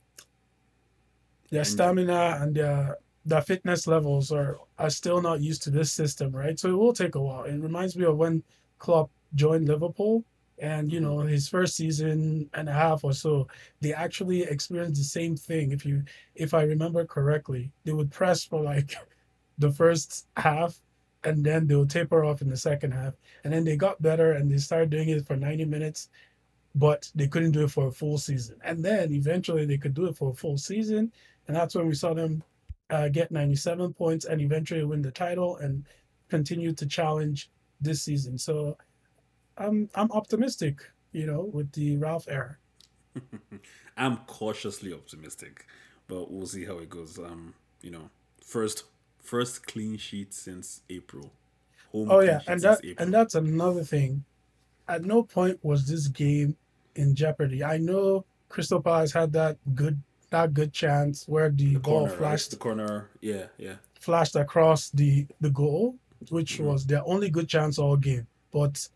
their 1.50 1.61
Engine. 1.61 1.73
Uh, 1.73 1.75
stamina 1.75 2.38
and 2.41 2.55
their 2.55 2.99
their 3.26 3.43
fitness 3.43 3.87
levels 3.87 4.31
are 4.31 4.59
are 4.79 4.91
still 4.91 5.21
not 5.21 5.41
used 5.41 5.62
to 5.62 5.71
this 5.71 5.92
system, 5.92 6.35
right? 6.35 6.59
So 6.59 6.70
it 6.70 6.77
will 6.77 6.92
take 6.92 7.16
a 7.16 7.20
while. 7.20 7.44
It 7.44 7.59
reminds 7.59 7.97
me 7.97 8.05
of 8.05 8.16
when 8.16 8.42
Klopp 8.79 9.11
joined 9.35 9.66
Liverpool, 9.68 10.25
and 10.59 10.90
you 10.90 11.01
mm-hmm. 11.01 11.09
know 11.09 11.18
his 11.20 11.49
first 11.49 11.77
season 11.77 12.49
and 12.55 12.68
a 12.68 12.73
half 12.73 13.05
or 13.05 13.12
so, 13.12 13.49
they 13.81 13.92
actually 13.92 14.42
experienced 14.42 15.01
the 15.01 15.05
same 15.05 15.37
thing. 15.37 15.73
If 15.73 15.85
you 15.85 16.05
if 16.35 16.55
I 16.55 16.62
remember 16.62 17.05
correctly, 17.05 17.73
they 17.85 17.92
would 17.92 18.11
press 18.11 18.44
for 18.44 18.62
like 18.62 18.94
the 19.59 19.73
first 19.73 20.27
half, 20.37 20.81
and 21.25 21.44
then 21.44 21.66
they 21.66 21.75
would 21.75 21.90
taper 21.90 22.25
off 22.25 22.42
in 22.42 22.49
the 22.49 22.57
second 22.57 22.92
half, 22.92 23.14
and 23.44 23.53
then 23.53 23.64
they 23.64 23.77
got 23.77 24.01
better 24.01 24.33
and 24.33 24.51
they 24.51 24.59
started 24.59 24.90
doing 24.90 25.09
it 25.09 25.27
for 25.27 25.37
ninety 25.37 25.64
minutes, 25.64 26.11
but 26.77 27.11
they 27.14 27.27
couldn't 27.27 27.53
do 27.53 27.64
it 27.64 27.70
for 27.70 27.88
a 27.88 27.92
full 27.92 28.18
season. 28.18 28.57
And 28.62 28.85
then 28.85 29.12
eventually 29.12 29.66
they 29.66 29.79
could 29.79 29.94
do 29.94 30.07
it 30.07 30.16
for 30.16 30.31
a 30.31 30.35
full 30.35 30.59
season, 30.59 31.12
and 31.48 31.56
that's 31.56 31.74
when 31.74 31.87
we 31.87 31.94
saw 31.94 32.14
them 32.14 32.42
uh, 32.90 33.09
get 33.09 33.30
97 33.30 33.94
points 33.94 34.24
and 34.24 34.40
eventually 34.40 34.85
win 34.85 35.02
the 35.02 35.11
title 35.11 35.56
and 35.56 35.85
continue 36.28 36.72
to 36.72 36.87
challenge 36.87 37.50
this 37.80 38.02
season. 38.02 38.38
So 38.38 38.76
I'm 39.59 39.88
I'm 39.94 40.11
optimistic, 40.12 40.80
you 41.12 41.26
know, 41.26 41.42
with 41.52 41.72
the 41.72 41.96
Ralph 41.96 42.26
era. 42.28 42.56
I'm 43.96 44.18
cautiously 44.26 44.92
optimistic, 44.92 45.66
but 46.06 46.30
we'll 46.30 46.46
see 46.46 46.64
how 46.64 46.78
it 46.78 46.90
goes. 46.90 47.18
Um, 47.18 47.54
you 47.80 47.90
know, 47.90 48.11
first 48.44 48.85
first 49.22 49.66
clean 49.66 49.96
sheet 49.96 50.35
since 50.35 50.82
April. 50.90 51.32
Home 51.92 52.11
Oh 52.11 52.20
yeah, 52.20 52.40
and 52.46 52.61
that 52.62 52.78
April. 52.85 53.04
and 53.04 53.14
that's 53.14 53.35
another 53.35 53.85
thing. 53.85 54.24
At 54.88 55.04
no 55.04 55.22
point 55.22 55.59
was 55.62 55.87
this 55.87 56.06
game 56.06 56.56
in 56.94 57.14
jeopardy. 57.14 57.64
I 57.64 57.78
know 57.78 58.24
Crystal 58.48 58.80
Palace 58.80 59.12
had 59.12 59.32
that 59.32 59.56
good 59.74 60.00
that 60.31 60.55
good 60.55 60.73
chance 60.73 61.25
where 61.29 61.51
the, 61.51 61.75
the 61.75 61.81
ball 61.81 62.01
corner, 62.01 62.12
right? 62.12 62.19
flashed 62.19 62.51
The 62.51 62.57
corner, 62.57 63.09
yeah, 63.21 63.47
yeah. 63.59 63.77
flashed 64.01 64.37
across 64.37 64.91
the 64.91 65.27
the 65.41 65.51
goal, 65.51 65.97
which 66.31 66.59
Mhm. 66.59 66.65
was 66.65 66.87
their 66.87 67.03
only 67.07 67.31
good 67.31 67.49
chance 67.49 67.79
all 67.79 67.97
game. 67.97 68.27
But 68.53 68.89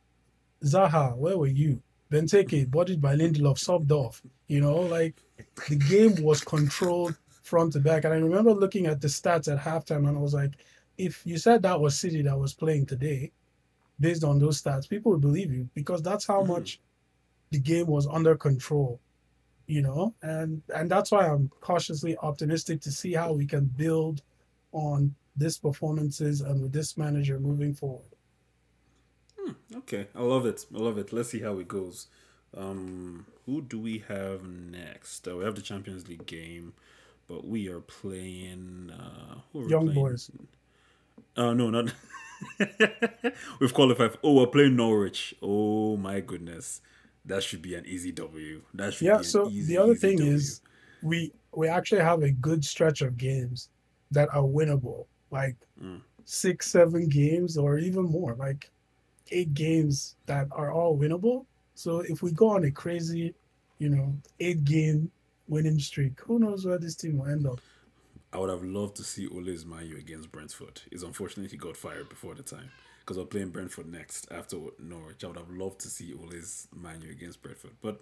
Zaha, 0.65 1.17
where 1.17 1.39
were 1.39 1.47
you? 1.47 1.83
Benteke, 2.11 2.71
bodied 2.71 3.01
by 3.01 3.15
Lindelof, 3.17 3.59
subbed 3.59 3.91
off. 3.93 4.23
You 4.49 4.61
know, 4.61 4.81
like 4.81 5.15
the 5.69 5.77
game 5.77 6.17
was 6.23 6.41
controlled 6.43 7.17
front 7.43 7.73
to 7.75 7.81
back. 7.81 8.05
And 8.05 8.13
I 8.13 8.17
remember 8.19 8.53
looking 8.53 8.87
at 8.87 9.01
the 9.01 9.09
stats 9.09 9.51
at 9.51 9.59
halftime 9.61 10.09
and 10.09 10.17
I 10.17 10.21
was 10.21 10.35
like, 10.35 10.53
if 10.99 11.25
you 11.25 11.39
said 11.39 11.63
that 11.63 11.81
was 11.81 11.99
City 11.99 12.23
that 12.23 12.39
was 12.39 12.53
playing 12.53 12.87
today, 12.87 13.31
based 13.99 14.25
on 14.25 14.39
those 14.39 14.61
stats, 14.63 14.89
people 14.89 15.13
would 15.13 15.21
believe 15.21 15.53
you 15.53 15.69
because 15.75 16.03
that's 16.03 16.27
how 16.27 16.43
Mhm. 16.43 16.49
much 16.49 16.81
the 17.51 17.59
game 17.59 17.87
was 17.87 18.07
under 18.07 18.37
control. 18.37 19.01
You 19.71 19.83
know, 19.83 20.15
and 20.23 20.63
and 20.75 20.91
that's 20.91 21.13
why 21.13 21.27
I'm 21.29 21.51
cautiously 21.61 22.17
optimistic 22.19 22.81
to 22.83 22.93
see 22.93 23.15
how 23.15 23.33
we 23.35 23.47
can 23.47 23.67
build 23.67 24.23
on 24.73 25.15
this 25.37 25.59
performances 25.59 26.41
and 26.41 26.63
with 26.63 26.73
this 26.73 26.97
manager 26.99 27.39
moving 27.41 27.75
forward. 27.75 28.15
Hmm, 29.39 29.53
okay, 29.79 30.09
I 30.15 30.23
love 30.23 30.47
it. 30.47 30.67
I 30.75 30.79
love 30.79 30.99
it. 30.99 31.13
Let's 31.13 31.31
see 31.31 31.41
how 31.41 31.59
it 31.59 31.69
goes. 31.69 32.07
Um, 32.57 33.27
who 33.47 33.63
do 33.63 33.79
we 33.79 34.05
have 34.09 34.45
next? 34.45 35.27
Uh, 35.29 35.37
we 35.37 35.45
have 35.45 35.55
the 35.55 35.63
Champions 35.63 36.09
League 36.09 36.27
game, 36.27 36.75
but 37.29 37.47
we 37.47 37.69
are 37.69 37.81
playing 37.81 38.91
uh, 38.91 39.41
who 39.53 39.61
are 39.63 39.69
we 39.69 39.75
Young 39.75 39.77
playing? 39.77 40.11
boys. 40.11 40.31
Uh, 41.37 41.55
no, 41.55 41.71
not. 41.71 41.93
We've 43.61 43.75
qualified. 43.75 44.19
Oh, 44.23 44.35
we're 44.35 44.47
playing 44.47 44.77
Norwich. 44.77 45.35
Oh 45.43 45.97
my 45.97 46.21
goodness, 46.21 46.81
that 47.25 47.43
should 47.43 47.63
be 47.63 47.75
an 47.75 47.85
easy 47.87 48.13
W. 48.13 48.63
That 48.75 48.95
should 48.95 49.07
Yeah, 49.07 49.21
so 49.23 49.49
easy, 49.49 49.75
the 49.75 49.83
other 49.83 49.95
thing 49.95 50.19
W. 50.19 50.33
is 50.33 50.61
we 51.03 51.33
we 51.55 51.69
actually 51.69 52.01
have 52.03 52.23
a 52.23 52.31
good 52.31 52.65
stretch 52.65 53.03
of 53.03 53.17
games 53.17 53.69
that 54.11 54.29
are 54.35 54.43
winnable. 54.43 55.07
Like 55.31 55.57
Mm. 55.81 56.01
six, 56.25 56.71
seven 56.71 57.09
games 57.09 57.57
or 57.57 57.79
even 57.79 58.05
more, 58.05 58.35
like 58.35 58.71
eight 59.31 59.55
games 59.55 60.17
that 60.27 60.49
are 60.51 60.73
all 60.73 60.99
winnable. 60.99 61.47
So 61.75 62.01
if 62.01 62.23
we 62.23 62.33
go 62.33 62.49
on 62.51 62.65
a 62.65 62.71
crazy, 62.71 63.35
you 63.79 63.89
know, 63.89 64.15
eight 64.41 64.65
game 64.65 65.11
winning 65.49 65.79
streak, 65.79 66.21
who 66.21 66.39
knows 66.39 66.67
where 66.67 66.79
this 66.79 66.97
team 66.97 67.19
will 67.19 67.29
end 67.29 67.47
up? 67.47 67.61
I 68.33 68.39
would 68.39 68.51
have 68.51 68.63
loved 68.63 68.97
to 68.97 69.05
see 69.05 69.27
Ole's 69.29 69.65
Manu 69.65 69.97
against 69.97 70.31
Brentford. 70.31 70.83
It's 70.93 71.03
unfortunate 71.03 71.51
he 71.51 71.57
got 71.57 71.77
fired 71.77 72.09
before 72.09 72.35
the 72.35 72.43
time 72.43 72.71
because 73.11 73.19
we're 73.19 73.27
playing 73.27 73.49
Brentford 73.49 73.91
next 73.91 74.29
after 74.31 74.57
Norwich. 74.79 75.25
I 75.25 75.27
would 75.27 75.37
have 75.37 75.51
loved 75.51 75.81
to 75.81 75.89
see 75.89 76.15
Ole's 76.15 76.69
Manu 76.73 77.11
against 77.11 77.43
Brentford, 77.43 77.73
but 77.83 78.01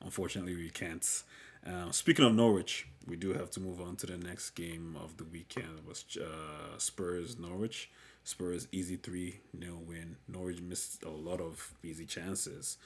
unfortunately 0.00 0.56
we 0.56 0.68
can't. 0.68 1.22
Uh, 1.64 1.92
speaking 1.92 2.24
of 2.24 2.34
Norwich, 2.34 2.88
we 3.06 3.14
do 3.14 3.34
have 3.34 3.52
to 3.52 3.60
move 3.60 3.80
on 3.80 3.94
to 3.94 4.06
the 4.06 4.18
next 4.18 4.50
game 4.50 4.96
of 5.00 5.16
the 5.16 5.22
weekend. 5.22 5.78
It 5.78 5.86
was 5.86 6.04
uh, 6.20 6.76
Spurs 6.76 7.38
Norwich. 7.38 7.88
Spurs 8.24 8.66
easy 8.72 8.96
three 8.96 9.38
0 9.56 9.78
win. 9.86 10.16
Norwich 10.26 10.60
missed 10.60 11.04
a 11.04 11.08
lot 11.08 11.40
of 11.40 11.74
easy 11.84 12.04
chances. 12.04 12.78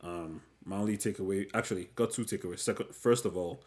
Um, 0.00 0.42
my 0.64 0.78
only 0.78 0.96
takeaway, 0.96 1.48
actually, 1.54 1.90
got 1.94 2.10
two 2.10 2.24
takeaways. 2.24 2.58
Second, 2.58 2.92
first 2.96 3.26
of 3.26 3.36
all, 3.36 3.62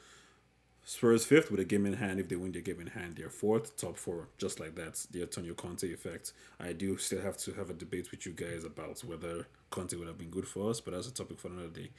Spurs 0.87 1.25
fifth 1.25 1.49
with 1.49 1.59
a 1.59 1.65
game 1.65 1.87
in 1.87 1.93
hand. 1.93 2.19
If 2.19 2.29
they 2.29 2.35
win 2.35 2.51
their 2.51 2.61
game 2.61 2.79
in 2.79 2.87
hand, 2.87 3.15
they're 3.17 3.29
fourth, 3.29 3.75
top 3.75 3.97
four, 3.97 4.27
just 4.37 4.59
like 4.59 4.75
that. 4.75 5.03
The 5.09 5.23
Antonio 5.23 5.55
Conte 5.55 5.91
effect. 5.91 6.31
I 6.59 6.73
do 6.73 6.95
still 6.97 7.23
have 7.23 7.37
to 7.37 7.53
have 7.53 7.71
a 7.71 7.73
debate 7.73 8.11
with 8.11 8.27
you 8.27 8.33
guys 8.33 8.63
about 8.63 8.99
whether 9.03 9.47
Conte 9.71 9.95
would 9.95 10.07
have 10.07 10.19
been 10.19 10.29
good 10.29 10.47
for 10.47 10.69
us, 10.69 10.79
but 10.79 10.93
that's 10.93 11.07
a 11.07 11.13
topic 11.13 11.39
for 11.39 11.47
another 11.47 11.69
day. 11.69 11.89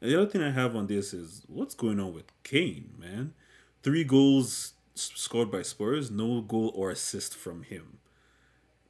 And 0.00 0.10
the 0.10 0.16
other 0.22 0.30
thing 0.30 0.42
I 0.42 0.50
have 0.50 0.74
on 0.74 0.86
this 0.86 1.12
is 1.12 1.42
what's 1.48 1.74
going 1.74 2.00
on 2.00 2.14
with 2.14 2.32
Kane, 2.42 2.94
man? 2.98 3.34
Three 3.82 4.04
goals 4.04 4.72
scored 4.94 5.50
by 5.50 5.60
Spurs, 5.60 6.10
no 6.10 6.40
goal 6.40 6.72
or 6.74 6.90
assist 6.90 7.36
from 7.36 7.62
him. 7.62 7.98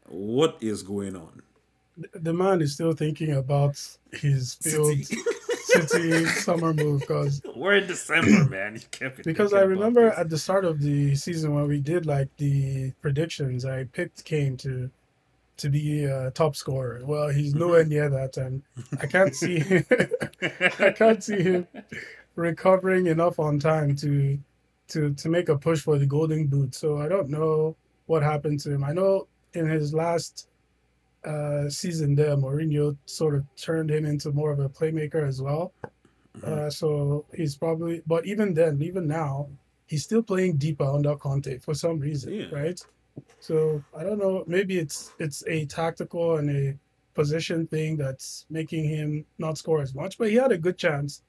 What 0.07 0.59
is 0.61 0.85
going 0.85 1.17
on? 1.17 1.43
The 2.15 2.33
man 2.33 2.63
is 2.63 2.75
still 2.75 2.93
thinking 2.93 3.33
about 3.33 3.85
his 4.13 4.55
field 4.55 4.97
City. 5.71 6.25
Summer 6.27 6.73
move 6.73 7.01
because 7.01 7.43
We're 7.57 7.77
in 7.77 7.87
December, 7.87 8.45
man. 8.51 8.75
You 8.75 8.81
can't 8.91 9.17
be 9.17 9.23
because 9.23 9.53
I 9.53 9.63
remember 9.63 10.11
at 10.11 10.29
the 10.29 10.39
start 10.39 10.65
of 10.65 10.81
the 10.81 11.15
season 11.15 11.55
when 11.55 11.67
we 11.67 11.81
did 11.81 12.07
like 12.07 12.29
the 12.37 12.93
predictions, 13.01 13.65
I 13.65 13.85
picked 13.85 14.25
Kane 14.25 14.57
to 14.59 14.91
to 15.59 15.69
be 15.69 16.05
a 16.05 16.31
top 16.31 16.57
scorer. 16.57 17.01
Well, 17.05 17.29
he's 17.29 17.51
mm-hmm. 17.51 17.61
nowhere 17.61 17.85
near 17.85 18.09
that, 18.09 18.37
and 18.37 18.63
I 19.01 19.07
can't 19.07 19.35
see 19.35 19.63
I 20.79 20.91
can't 20.91 21.23
see 21.23 21.43
him 21.43 21.69
recovering 22.35 23.07
enough 23.07 23.39
on 23.39 23.59
time 23.59 23.97
to 23.97 24.39
to 24.89 25.15
to 25.15 25.29
make 25.29 25.49
a 25.49 25.59
push 25.59 25.81
for 25.81 25.99
the 25.99 26.07
golden 26.07 26.47
boot. 26.47 26.75
So 26.75 26.99
I 26.99 27.09
don't 27.09 27.29
know 27.29 27.77
what 28.07 28.23
happened 28.23 28.61
to 28.61 28.73
him. 28.73 28.85
I 28.85 28.93
know 28.93 29.29
in 29.55 29.67
his 29.67 29.95
last 29.95 30.49
uh, 31.25 31.69
season 31.69 32.15
there, 32.15 32.37
Mourinho 32.37 32.97
sort 33.07 33.35
of 33.35 33.45
turned 33.57 33.91
him 33.91 34.05
into 34.07 34.33
more 34.33 34.51
of 34.53 34.61
a 34.61 34.69
playmaker 34.69 35.27
as 35.27 35.41
well. 35.43 35.73
Uh, 36.45 36.71
so 36.71 37.27
he's 37.35 37.57
probably, 37.57 38.03
but 38.07 38.25
even 38.27 38.55
then, 38.55 38.81
even 38.83 39.07
now, 39.07 39.49
he's 39.87 40.05
still 40.05 40.23
playing 40.23 40.57
deeper 40.57 40.85
under 40.85 41.17
Conte 41.17 41.59
for 41.59 41.75
some 41.75 41.99
reason, 41.99 42.33
Yeah. 42.33 42.47
right? 42.53 42.81
So 43.41 43.83
I 43.97 44.03
don't 44.05 44.19
know. 44.19 44.45
Maybe 44.47 44.79
it's 44.79 45.13
it's 45.19 45.45
a 45.47 45.67
tactical 45.67 46.37
and 46.37 46.49
a 46.51 46.79
position 47.15 47.67
thing 47.67 47.97
that's 47.97 48.47
making 48.49 48.85
him 48.85 49.27
not 49.39 49.59
score 49.59 49.83
as 49.83 49.95
much. 49.95 50.17
But 50.17 50.31
he 50.31 50.37
had 50.37 50.53
a 50.53 50.59
good 50.59 50.79
chance 50.79 51.23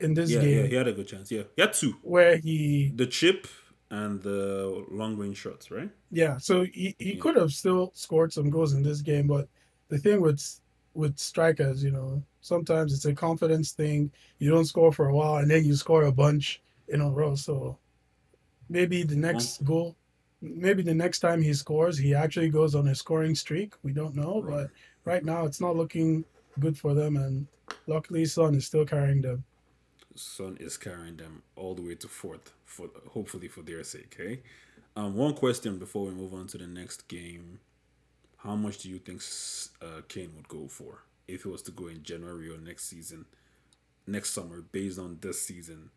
in 0.00 0.14
this 0.14 0.30
yeah, 0.30 0.40
game 0.40 0.58
yeah, 0.58 0.66
he 0.66 0.74
had 0.74 0.88
a 0.88 0.92
good 0.92 1.08
chance. 1.08 1.30
Yeah, 1.30 1.44
he 1.56 1.62
had 1.62 1.72
two: 1.72 1.96
where 2.02 2.36
he 2.36 2.92
the 2.94 3.06
chip 3.06 3.48
and 3.90 4.22
the 4.22 4.84
long 4.90 5.16
range 5.16 5.38
shots, 5.38 5.70
right? 5.70 5.90
Yeah, 6.10 6.38
so 6.38 6.64
he, 6.64 6.94
he 6.98 7.14
Yeah. 7.14 7.20
could 7.20 7.36
have 7.36 7.52
still 7.52 7.92
scored 7.94 8.32
some 8.32 8.50
goals 8.50 8.72
in 8.74 8.82
this 8.82 9.00
game, 9.02 9.26
but 9.26 9.48
the 9.88 9.98
thing 9.98 10.20
with 10.20 10.60
with 10.94 11.18
strikers, 11.18 11.82
you 11.82 11.90
know, 11.90 12.22
sometimes 12.40 12.94
it's 12.94 13.04
a 13.04 13.14
confidence 13.14 13.72
thing. 13.72 14.12
You 14.38 14.50
don't 14.50 14.64
score 14.66 14.92
for 14.92 15.08
a 15.08 15.14
while 15.14 15.36
and 15.38 15.50
then 15.50 15.64
you 15.64 15.74
score 15.74 16.04
a 16.04 16.12
bunch 16.12 16.62
in 16.88 17.00
a 17.00 17.10
row. 17.10 17.34
So 17.34 17.80
maybe 18.68 19.02
the 19.02 19.16
next 19.16 19.64
goal, 19.64 19.96
maybe 20.40 20.82
the 20.82 20.94
next 20.94 21.20
time 21.20 21.42
he 21.42 21.52
scores, 21.52 21.98
he 21.98 22.14
actually 22.14 22.48
goes 22.50 22.74
on 22.74 22.88
a 22.88 22.94
scoring 22.94 23.34
streak. 23.34 23.74
We 23.82 23.92
don't 23.92 24.14
know, 24.14 24.40
Right. 24.42 24.66
but 24.66 24.70
right 25.04 25.24
now 25.24 25.44
it's 25.46 25.60
not 25.60 25.76
looking 25.76 26.24
good 26.60 26.78
for 26.78 26.94
them. 26.94 27.16
And 27.16 27.48
luckily, 27.86 28.24
Son 28.24 28.54
is 28.54 28.66
still 28.66 28.86
carrying 28.86 29.22
them. 29.22 29.44
Son 30.14 30.56
is 30.60 30.76
carrying 30.76 31.16
them 31.16 31.42
all 31.56 31.74
the 31.74 31.82
way 31.82 31.94
to 31.96 32.08
fourth, 32.08 32.52
for 32.64 32.88
hopefully 33.10 33.48
for 33.48 33.62
their 33.62 33.82
sake. 33.84 34.16
Okay. 34.18 34.40
Um, 34.96 35.14
one 35.16 35.34
question 35.34 35.78
before 35.78 36.06
we 36.06 36.12
move 36.12 36.34
on 36.34 36.46
to 36.48 36.58
the 36.58 36.66
next 36.66 37.08
game: 37.08 37.60
How 38.38 38.54
much 38.54 38.78
do 38.78 38.88
you 38.88 38.98
think 38.98 39.22
uh, 39.82 40.02
Kane 40.08 40.32
would 40.36 40.48
go 40.48 40.68
for 40.68 41.02
if 41.26 41.42
he 41.42 41.48
was 41.48 41.62
to 41.62 41.72
go 41.72 41.88
in 41.88 42.02
January 42.02 42.48
or 42.50 42.58
next 42.58 42.84
season, 42.84 43.26
next 44.06 44.30
summer, 44.30 44.62
based 44.62 44.98
on 44.98 45.18
this 45.20 45.42
season? 45.42 45.90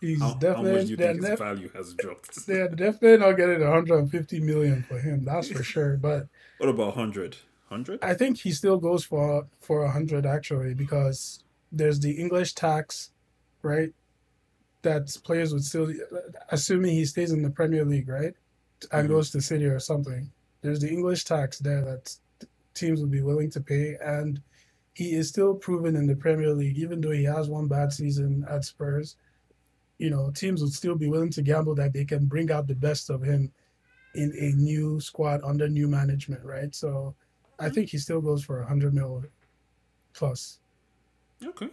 He's 0.00 0.18
How, 0.18 0.28
how 0.28 0.32
much 0.32 0.40
definitely 0.40 0.84
do 0.84 0.90
you 0.90 0.96
think 0.96 1.16
his 1.16 1.24
def- 1.26 1.38
value 1.38 1.70
has 1.74 1.94
dropped? 1.94 2.46
they're 2.46 2.68
definitely 2.68 3.18
not 3.18 3.32
getting 3.32 3.60
150 3.60 4.40
million 4.40 4.82
for 4.82 4.98
him. 4.98 5.24
That's 5.24 5.48
for 5.48 5.62
sure. 5.62 5.96
But 5.98 6.26
What 6.58 6.70
about 6.70 6.94
hundred? 6.94 7.36
Hundred? 7.68 8.02
I 8.02 8.14
think 8.14 8.38
he 8.38 8.50
still 8.50 8.78
goes 8.78 9.04
for 9.04 9.46
for 9.60 9.84
a 9.84 9.90
hundred 9.90 10.26
actually 10.26 10.74
because 10.74 11.44
there's 11.70 12.00
the 12.00 12.12
English 12.12 12.54
tax, 12.54 13.10
right? 13.62 13.92
That 14.82 15.14
players 15.24 15.52
would 15.52 15.64
still, 15.64 15.92
assuming 16.50 16.92
he 16.92 17.04
stays 17.04 17.32
in 17.32 17.42
the 17.42 17.50
Premier 17.50 17.84
League, 17.84 18.08
right, 18.08 18.34
and 18.92 19.06
Mhm. 19.06 19.10
goes 19.10 19.30
to 19.30 19.40
City 19.40 19.66
or 19.66 19.78
something. 19.78 20.30
There's 20.62 20.80
the 20.80 20.88
English 20.90 21.24
tax 21.24 21.58
there 21.58 21.84
that 21.84 22.16
teams 22.74 23.00
would 23.00 23.10
be 23.10 23.22
willing 23.22 23.50
to 23.50 23.60
pay, 23.60 23.96
and 23.96 24.40
he 24.94 25.14
is 25.14 25.28
still 25.28 25.54
proven 25.54 25.96
in 25.96 26.06
the 26.06 26.16
Premier 26.16 26.52
League, 26.54 26.78
even 26.78 27.00
though 27.00 27.10
he 27.10 27.24
has 27.24 27.48
one 27.48 27.68
bad 27.68 27.92
season 27.92 28.44
at 28.48 28.64
Spurs. 28.64 29.16
You 29.98 30.10
know, 30.10 30.30
teams 30.30 30.62
would 30.62 30.72
still 30.72 30.96
be 30.96 31.08
willing 31.08 31.30
to 31.30 31.42
gamble 31.42 31.74
that 31.74 31.92
they 31.92 32.04
can 32.04 32.26
bring 32.26 32.50
out 32.50 32.66
the 32.66 32.74
best 32.74 33.10
of 33.10 33.22
him 33.22 33.52
in 34.14 34.32
a 34.36 34.52
new 34.56 34.98
squad 35.00 35.42
under 35.44 35.68
new 35.68 35.88
management, 35.88 36.42
right? 36.44 36.74
So 36.74 37.14
I 37.58 37.68
think 37.68 37.90
he 37.90 37.98
still 37.98 38.20
goes 38.20 38.42
for 38.42 38.60
a 38.60 38.66
hundred 38.66 38.94
mil 38.94 39.24
plus. 40.14 40.58
Okay. 41.44 41.68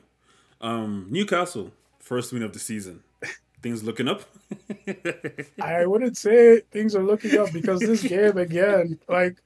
Um, 0.62 1.08
Newcastle 1.10 1.72
first 2.00 2.32
win 2.34 2.44
of 2.44 2.54
the 2.54 2.60
season. 2.60 3.04
Things 3.62 3.84
looking 3.84 4.08
up. 4.08 4.22
I 5.62 5.86
wouldn't 5.86 6.16
say 6.16 6.62
things 6.72 6.96
are 6.96 7.04
looking 7.04 7.38
up 7.38 7.52
because 7.52 7.80
this 7.80 8.04
game 8.04 8.38
again, 8.38 9.00
like 9.10 9.38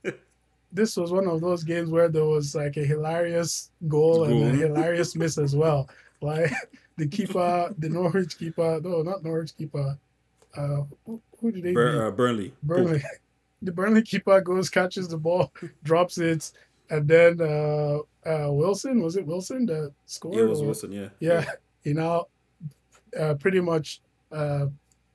this 0.71 0.95
was 0.95 1.11
one 1.11 1.27
of 1.27 1.41
those 1.41 1.63
games 1.63 1.89
where 1.89 2.09
there 2.09 2.25
was 2.25 2.53
like 2.53 2.77
a 2.77 2.85
hilarious 2.85 3.71
goal 3.87 4.25
and 4.25 4.43
a 4.43 4.67
hilarious 4.67 5.15
miss 5.15 5.37
as 5.37 5.55
well. 5.55 5.89
Like 6.23 6.53
the 6.97 7.07
keeper, 7.07 7.73
the 7.79 7.89
Norwich 7.89 8.37
keeper, 8.37 8.79
no, 8.83 9.01
not 9.01 9.23
Norwich 9.23 9.57
keeper. 9.57 9.97
Uh, 10.55 10.83
who, 11.03 11.19
who 11.39 11.51
did 11.51 11.63
they? 11.63 11.73
Bur- 11.73 12.05
uh, 12.05 12.11
Burnley. 12.11 12.53
Burnley. 12.61 13.01
The 13.63 13.71
Burnley 13.71 14.03
keeper 14.03 14.39
goes, 14.41 14.69
catches 14.69 15.07
the 15.07 15.17
ball, 15.17 15.51
drops 15.83 16.19
it, 16.19 16.51
and 16.91 17.07
then 17.07 17.41
uh, 17.41 17.97
uh, 18.29 18.51
Wilson 18.51 19.01
was 19.01 19.15
it 19.15 19.25
Wilson 19.25 19.65
that 19.65 19.91
scored? 20.05 20.35
Yeah, 20.35 20.43
it 20.43 20.49
was 20.49 20.61
or- 20.61 20.65
Wilson. 20.65 20.91
Yeah. 20.91 21.09
Yeah, 21.19 21.45
he 21.83 21.93
now 21.93 22.27
uh, 23.19 23.33
pretty 23.35 23.59
much 23.61 24.01
uh, 24.31 24.67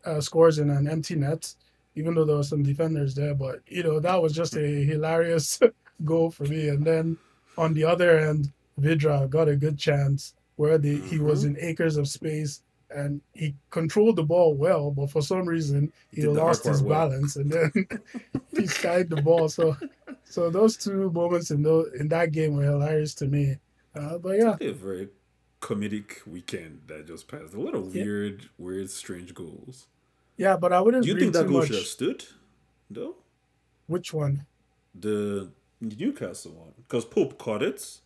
uh, 0.04 0.20
scores 0.20 0.58
in 0.58 0.70
an 0.70 0.88
empty 0.88 1.14
net, 1.16 1.54
even 1.94 2.14
though 2.14 2.24
there 2.24 2.36
were 2.36 2.42
some 2.42 2.62
defenders 2.62 3.14
there. 3.14 3.34
But 3.34 3.60
you 3.68 3.82
know 3.84 4.00
that 4.00 4.20
was 4.20 4.32
just 4.32 4.56
a 4.56 4.66
hilarious 4.84 5.60
goal 6.04 6.30
for 6.30 6.44
me. 6.44 6.68
And 6.68 6.84
then 6.84 7.16
on 7.56 7.74
the 7.74 7.84
other 7.84 8.18
end, 8.18 8.52
Vydra 8.78 9.28
got 9.30 9.48
a 9.48 9.56
good 9.56 9.78
chance 9.78 10.34
where 10.56 10.78
the, 10.78 11.00
he 11.02 11.18
was 11.18 11.44
Mm-hmm. 11.44 11.56
in 11.56 11.64
acres 11.70 11.96
of 11.96 12.08
space 12.08 12.62
and 12.90 13.20
he 13.34 13.54
controlled 13.70 14.16
the 14.16 14.22
ball 14.22 14.54
well, 14.54 14.90
but 14.90 15.10
for 15.10 15.20
some 15.20 15.44
reason 15.46 15.92
he 16.12 16.22
did 16.22 16.30
lost 16.30 16.64
his 16.64 16.82
well. 16.82 17.08
balance 17.10 17.36
and 17.36 17.50
then 17.50 17.72
he 18.56 18.66
skied 18.66 19.10
the 19.10 19.20
ball. 19.20 19.48
So, 19.48 19.76
so 20.28 20.50
those 20.50 20.76
two 20.76 21.10
moments 21.10 21.50
in 21.50 21.62
those, 21.62 21.92
in 21.98 22.08
that 22.08 22.32
game 22.32 22.56
were 22.56 22.64
hilarious 22.64 23.14
to 23.14 23.26
me. 23.26 23.56
Uh, 23.94 24.18
but 24.18 24.36
yeah, 24.38 24.56
A 24.60 24.72
very 24.72 25.08
comedic 25.60 26.26
weekend 26.26 26.82
that 26.86 27.06
just 27.06 27.28
passed. 27.28 27.54
A 27.54 27.60
lot 27.60 27.74
of 27.74 27.94
Yeah. 27.94 28.04
weird, 28.04 28.48
weird, 28.58 28.90
strange 28.90 29.32
goals. 29.34 29.86
yeah, 30.36 30.56
but 30.56 30.72
I 30.72 30.80
wouldn't. 30.80 31.04
Do 31.04 31.10
you 31.10 31.18
think 31.18 31.32
that 31.32 31.46
goal 31.48 31.58
much. 31.58 31.68
should 31.68 31.76
have 31.76 31.86
stood? 31.86 32.24
Though 32.90 33.16
Which 33.86 34.12
one? 34.12 34.46
the 34.94 35.50
Newcastle 35.80 36.52
one, 36.52 36.72
because 36.76 37.04
Pope 37.04 37.36
caught 37.38 37.62
it 37.62 38.00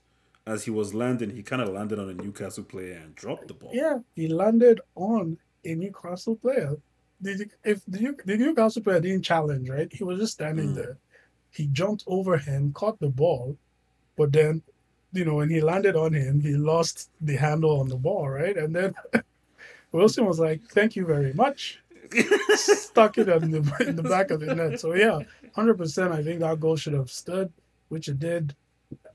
as 0.46 0.64
he 0.64 0.70
was 0.70 0.92
landing. 0.94 1.30
He 1.30 1.42
kind 1.42 1.62
of 1.62 1.68
landed 1.68 1.98
on 1.98 2.08
a 2.08 2.14
Newcastle 2.14 2.64
player 2.64 2.94
and 3.02 3.14
dropped 3.14 3.46
the 3.48 3.54
ball. 3.54 3.70
Yeah, 3.72 3.98
he 4.16 4.26
landed 4.28 4.80
on 4.96 5.38
a 5.64 5.74
Newcastle 5.74 6.36
player. 6.36 6.76
The, 7.20 7.48
if 7.64 7.84
the, 7.86 8.16
the 8.24 8.36
Newcastle 8.38 8.82
player 8.82 9.00
didn't 9.00 9.22
challenge, 9.22 9.68
right? 9.68 9.92
He 9.92 10.02
was 10.04 10.18
just 10.18 10.32
standing 10.32 10.70
Mm. 10.70 10.74
there. 10.76 10.98
He 11.50 11.66
jumped 11.66 12.04
over 12.06 12.36
him, 12.36 12.72
caught 12.72 13.00
the 13.00 13.08
ball, 13.08 13.56
but 14.16 14.32
then, 14.32 14.62
you 15.12 15.24
know, 15.24 15.36
when 15.36 15.50
he 15.50 15.60
landed 15.60 15.96
on 15.96 16.12
him, 16.12 16.40
he 16.40 16.52
lost 16.54 17.10
the 17.20 17.36
handle 17.36 17.80
on 17.80 17.88
the 17.88 17.96
ball, 17.96 18.28
right? 18.28 18.56
And 18.56 18.74
then 18.74 18.94
Wilson 19.92 20.26
was 20.26 20.38
like, 20.38 20.62
"Thank 20.70 20.96
you 20.96 21.06
very 21.06 21.32
much." 21.32 21.80
Stuck 22.54 23.18
it 23.18 23.28
in 23.28 23.50
the 23.50 23.84
in 23.86 23.96
the 23.96 24.02
back 24.02 24.30
of 24.30 24.40
the 24.40 24.54
net. 24.54 24.80
So 24.80 24.94
yeah, 24.94 25.20
hundred 25.54 25.78
percent. 25.78 26.12
I 26.12 26.22
think 26.22 26.40
that 26.40 26.60
goal 26.60 26.76
should 26.76 26.92
have 26.94 27.10
stood, 27.10 27.52
which 27.88 28.08
it 28.08 28.18
did. 28.18 28.54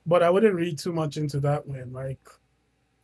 But 0.05 0.23
I 0.23 0.29
wouldn't 0.29 0.55
read 0.55 0.77
too 0.77 0.93
much 0.93 1.17
into 1.17 1.39
that 1.41 1.67
win. 1.67 1.91
Like, 1.91 2.19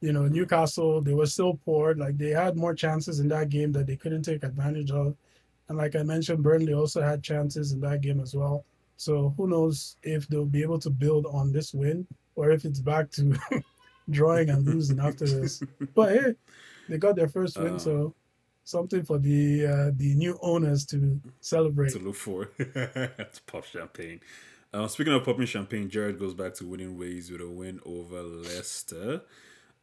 you 0.01 0.13
know, 0.13 0.27
Newcastle, 0.27 1.01
they 1.01 1.13
were 1.13 1.25
still 1.25 1.59
poor. 1.65 1.95
Like 1.95 2.17
they 2.17 2.29
had 2.29 2.55
more 2.55 2.75
chances 2.75 3.19
in 3.19 3.27
that 3.29 3.49
game 3.49 3.71
that 3.73 3.87
they 3.87 3.95
couldn't 3.95 4.23
take 4.23 4.43
advantage 4.43 4.91
of. 4.91 5.15
And 5.67 5.77
like 5.77 5.95
I 5.95 6.03
mentioned, 6.03 6.43
Burnley 6.43 6.73
also 6.73 7.01
had 7.01 7.23
chances 7.23 7.71
in 7.71 7.79
that 7.81 8.01
game 8.01 8.19
as 8.19 8.35
well. 8.35 8.65
So 9.01 9.33
who 9.35 9.47
knows 9.47 9.95
if 10.03 10.27
they'll 10.27 10.45
be 10.45 10.61
able 10.61 10.77
to 10.77 10.91
build 10.91 11.25
on 11.25 11.51
this 11.51 11.73
win 11.73 12.05
or 12.35 12.51
if 12.51 12.65
it's 12.65 12.79
back 12.79 13.09
to 13.13 13.35
drawing 14.11 14.51
and 14.51 14.63
losing 14.63 14.99
after 14.99 15.25
this. 15.25 15.63
But 15.95 16.11
hey, 16.11 16.35
they 16.87 16.99
got 16.99 17.15
their 17.15 17.27
first 17.27 17.57
win, 17.57 17.73
Uh, 17.73 17.79
so 17.79 18.13
something 18.63 19.03
for 19.03 19.17
the 19.17 19.65
uh, 19.65 19.91
the 19.95 20.13
new 20.13 20.37
owners 20.43 20.85
to 20.87 21.19
celebrate. 21.39 21.93
to 21.93 21.97
look 21.97 22.13
for 22.13 22.45
to 22.59 23.41
pop 23.47 23.65
champagne. 23.65 24.19
Uh, 24.71 24.87
speaking 24.87 25.13
of 25.13 25.25
popping 25.25 25.47
champagne, 25.47 25.89
Gerrard 25.89 26.19
goes 26.19 26.35
back 26.35 26.53
to 26.55 26.67
winning 26.67 26.95
ways 26.95 27.31
with 27.31 27.41
a 27.41 27.49
win 27.49 27.79
over 27.83 28.21
Leicester. 28.21 29.21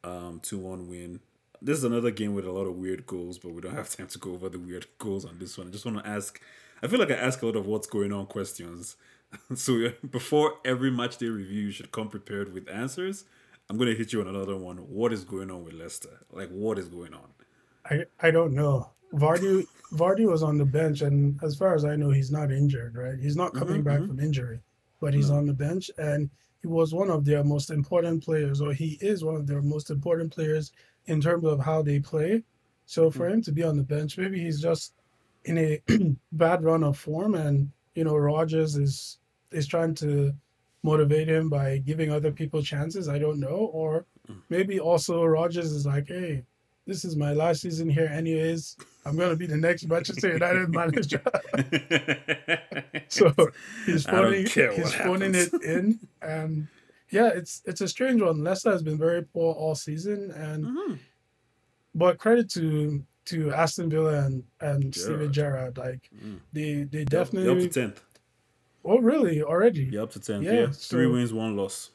Um, 0.05 0.39
2 0.45 0.59
1 0.59 0.89
win. 0.89 1.19
This 1.61 1.79
is 1.79 1.83
another 1.83 2.13
game 2.13 2.35
with 2.35 2.45
a 2.45 2.53
lot 2.53 2.67
of 2.67 2.77
weird 2.77 3.05
goals, 3.05 3.37
but 3.37 3.51
we 3.51 3.63
don't 3.63 3.75
have 3.75 3.91
time 3.91 4.07
to 4.07 4.19
go 4.21 4.35
over 4.35 4.49
the 4.49 4.61
weird 4.61 4.87
goals 4.99 5.25
on 5.25 5.41
this 5.41 5.59
one. 5.59 5.67
I 5.67 5.71
just 5.73 5.85
want 5.85 5.99
to 5.99 6.09
ask 6.09 6.41
I 6.83 6.87
feel 6.87 6.99
like 6.99 7.11
I 7.11 7.15
ask 7.15 7.43
a 7.43 7.47
lot 7.47 7.57
of 7.57 7.67
what's 7.67 7.87
going 7.87 8.13
on 8.13 8.27
questions. 8.27 8.97
so 9.55 9.93
before 10.11 10.55
every 10.64 10.91
match 10.91 11.17
day 11.19 11.29
review, 11.29 11.62
you 11.62 11.71
should 11.71 11.93
come 11.93 12.09
prepared 12.09 12.53
with 12.53 12.69
answers. 12.69 13.25
I'm 13.69 13.77
going 13.77 13.91
to 13.91 13.95
hit 13.97 14.12
you 14.12 14.21
on 14.21 14.29
another 14.29 14.57
one. 14.57 14.79
What 14.79 15.12
is 15.12 15.25
going 15.25 15.51
on 15.51 15.64
with 15.64 15.75
Leicester? 15.75 16.21
Like, 16.31 16.49
what 16.51 16.79
is 16.79 16.88
going 16.88 17.14
on? 17.14 17.35
I 17.85 18.05
I 18.21 18.31
don't 18.31 18.55
know. 18.55 18.93
Vardy 19.14 19.67
Vardy 19.93 20.27
was 20.27 20.43
on 20.43 20.59
the 20.59 20.64
bench, 20.67 21.03
and 21.03 21.38
as 21.43 21.57
far 21.57 21.75
as 21.75 21.85
I 21.85 21.97
know, 21.97 22.11
he's 22.11 22.31
not 22.31 22.53
injured. 22.53 22.97
Right? 22.97 23.19
He's 23.19 23.37
not 23.37 23.55
coming 23.55 23.83
Mhm, 23.83 23.85
back 23.85 24.03
mhm. 24.03 24.07
from 24.07 24.21
injury. 24.21 24.61
but 25.01 25.14
he's 25.14 25.31
No. 25.31 25.37
on 25.37 25.47
the 25.47 25.55
bench 25.55 25.93
and 25.99 26.29
he 26.61 26.67
was 26.67 26.93
one 26.93 27.09
of 27.09 27.25
their 27.25 27.45
most 27.45 27.71
important 27.71 28.21
players, 28.25 28.61
or 28.61 28.73
he 28.73 28.99
is 29.01 29.23
one 29.23 29.37
of 29.37 29.47
their 29.47 29.62
most 29.62 29.91
important 29.91 30.33
players 30.33 30.73
in 31.07 31.21
terms 31.21 31.45
of 31.45 31.61
how 31.61 31.83
they 31.83 32.01
play. 32.01 32.43
So 32.87 33.09
for 33.09 33.29
him 33.29 33.41
to 33.43 33.53
be 33.53 33.62
on 33.62 33.77
the 33.77 33.85
bench, 33.85 34.19
maybe 34.19 34.41
he's 34.41 34.61
just 34.61 34.95
in 35.45 35.57
a 35.57 35.81
bad 36.33 36.64
run 36.64 36.83
of 36.83 36.99
form, 36.99 37.37
and 37.37 37.71
you 37.99 38.05
know 38.05 38.17
Rodgers 38.33 38.73
is 38.87 39.19
is 39.51 39.67
trying 39.67 39.95
to 39.97 40.33
motivate 40.83 41.29
him 41.29 41.45
by 41.59 41.79
giving 41.91 42.11
other 42.13 42.31
people 42.41 42.63
chances. 42.63 43.09
I 43.09 43.19
don't 43.25 43.41
know, 43.47 43.59
or 43.81 43.91
maybe 44.49 44.79
also 44.91 45.25
Rodgers 45.25 45.71
is 45.79 45.85
like, 45.95 46.07
hey, 46.09 46.45
this 46.87 47.05
is 47.05 47.17
my 47.17 47.33
last 47.33 47.63
season 47.63 47.89
here, 47.99 48.11
anyways. 48.21 48.77
I'm 49.05 49.17
gonna 49.21 49.37
be 49.45 49.47
the 49.55 49.57
next 49.69 49.83
Manchester 49.95 50.33
United 50.33 50.69
manager. 50.81 51.23
so 53.09 53.33
he's 53.87 54.05
phoning 54.05 54.47
he's 54.47 54.95
phoning 54.95 55.35
it 55.35 55.53
in, 55.65 55.99
and 56.23 56.69
yeah, 57.11 57.29
it's 57.35 57.63
it's 57.65 57.81
a 57.81 57.89
strange 57.89 58.21
one. 58.23 58.45
Leicester 58.45 58.71
has 58.71 58.83
been 58.83 58.99
very 58.99 59.23
poor 59.23 59.55
all 59.55 59.75
season, 59.75 60.31
and 60.31 60.65
Mhm. 60.65 60.99
but 61.95 62.19
credit 62.19 62.49
to 62.51 63.03
to 63.29 63.53
Aston 63.53 63.91
Villa 63.91 64.25
and 64.27 64.45
and 64.61 64.95
Steven 64.95 65.33
Gerrard. 65.33 65.79
Like 65.79 66.11
Mm. 66.14 66.41
they 66.53 66.85
they 66.85 67.05
You're 67.11 67.21
up 67.23 67.31
to 67.31 67.69
tenth. 67.69 68.03
Oh, 68.85 68.99
really? 68.99 69.43
Already? 69.43 69.85
You're 69.85 70.05
up 70.05 70.12
to 70.12 70.21
tenth. 70.21 70.45
Yeah, 70.45 70.53
Yeah, 70.53 70.71
three 70.71 71.07
wins, 71.07 71.33
one 71.33 71.57
loss 71.57 71.91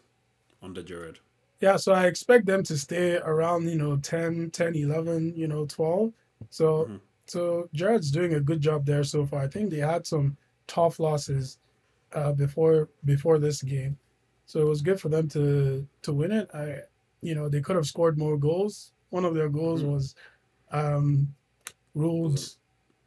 under 0.62 0.84
Gerrard. 0.84 1.20
Yeah, 1.60 1.78
so 1.78 1.94
I 1.94 2.08
expect 2.08 2.46
them 2.46 2.62
to 2.64 2.78
stay 2.78 3.18
around, 3.18 3.70
you 3.70 3.78
know, 3.78 3.98
10, 3.98 4.52
10, 4.52 4.76
11, 4.76 5.34
you 5.36 5.48
know, 5.48 5.66
12. 5.66 6.14
So 6.50 6.86
Mhm. 6.88 7.00
so 7.26 7.70
Gerrard's 7.74 8.12
doing 8.12 8.34
a 8.34 8.42
good 8.42 8.60
job 8.62 8.86
there 8.86 9.04
so 9.04 9.26
far. 9.26 9.42
I 9.42 9.48
think 9.48 9.70
they 9.70 9.78
had 9.80 10.06
some 10.06 10.38
tough 10.68 11.00
losses 11.00 11.60
uh 12.14 12.34
before 12.34 12.90
before 13.06 13.40
this 13.40 13.62
game. 13.64 13.98
So 14.46 14.62
it 14.62 14.70
was 14.70 14.82
good 14.82 15.00
for 15.02 15.10
them 15.10 15.28
to 15.30 15.88
to 16.04 16.14
win 16.14 16.32
it. 16.32 16.50
I 16.54 16.82
you 17.22 17.34
know, 17.36 17.48
they 17.50 17.62
could 17.62 17.78
have 17.78 17.88
scored 17.88 18.18
more 18.18 18.38
goals. 18.38 18.94
One 19.10 19.26
of 19.26 19.34
their 19.36 19.50
goals 19.50 19.84
Mhm. 19.84 19.92
was 19.94 20.16
um 20.74 21.34
ruled 21.96 22.40